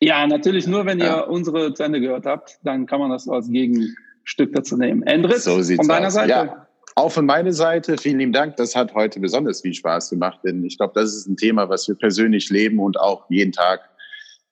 [0.00, 1.18] ja, natürlich nur, wenn ja.
[1.18, 5.02] ihr unsere zu Ende gehört habt, dann kann man das als Gegenstück dazu nehmen.
[5.02, 6.14] Endrit, so von deiner aus.
[6.14, 6.30] Seite.
[6.30, 6.65] Ja.
[6.98, 8.56] Auch von meiner Seite vielen lieben Dank.
[8.56, 11.86] Das hat heute besonders viel Spaß gemacht, denn ich glaube, das ist ein Thema, was
[11.86, 13.80] wir persönlich leben und auch jeden Tag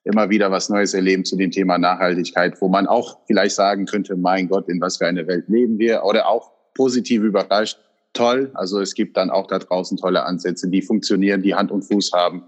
[0.04, 4.14] immer wieder was Neues erleben zu dem Thema Nachhaltigkeit, wo man auch vielleicht sagen könnte,
[4.14, 7.78] mein Gott, in was für eine Welt leben wir oder auch positiv überrascht.
[8.12, 8.50] Toll.
[8.52, 12.12] Also es gibt dann auch da draußen tolle Ansätze, die funktionieren, die Hand und Fuß
[12.12, 12.44] haben.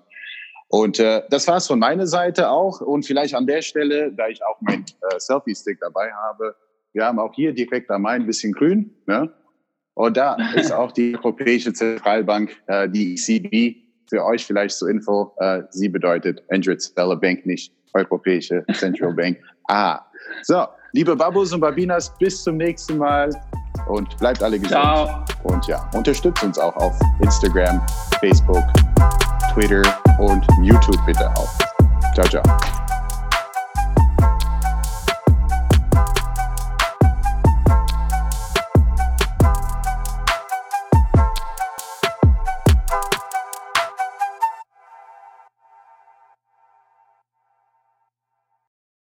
[0.68, 2.82] Und äh, das war's von meiner Seite auch.
[2.82, 6.54] Und vielleicht an der Stelle, da ich auch mein äh, Selfie-Stick dabei habe,
[6.92, 8.94] wir haben auch hier direkt am Main ein bisschen grün.
[9.06, 9.32] Ne?
[9.96, 13.76] Und da ist auch die Europäische Zentralbank, äh, die ECB,
[14.08, 16.80] für euch vielleicht zur Info, äh, sie bedeutet Android
[17.20, 19.38] Bank, nicht Europäische Central Bank.
[19.68, 20.00] Ah,
[20.44, 23.30] so, liebe Babus und Babinas, bis zum nächsten Mal
[23.88, 24.80] und bleibt alle gesund.
[24.80, 25.24] Ciao.
[25.42, 27.84] Und ja, unterstützt uns auch auf Instagram,
[28.20, 28.62] Facebook,
[29.54, 29.82] Twitter
[30.20, 31.58] und YouTube bitte auch.
[32.14, 32.75] Ciao, ciao.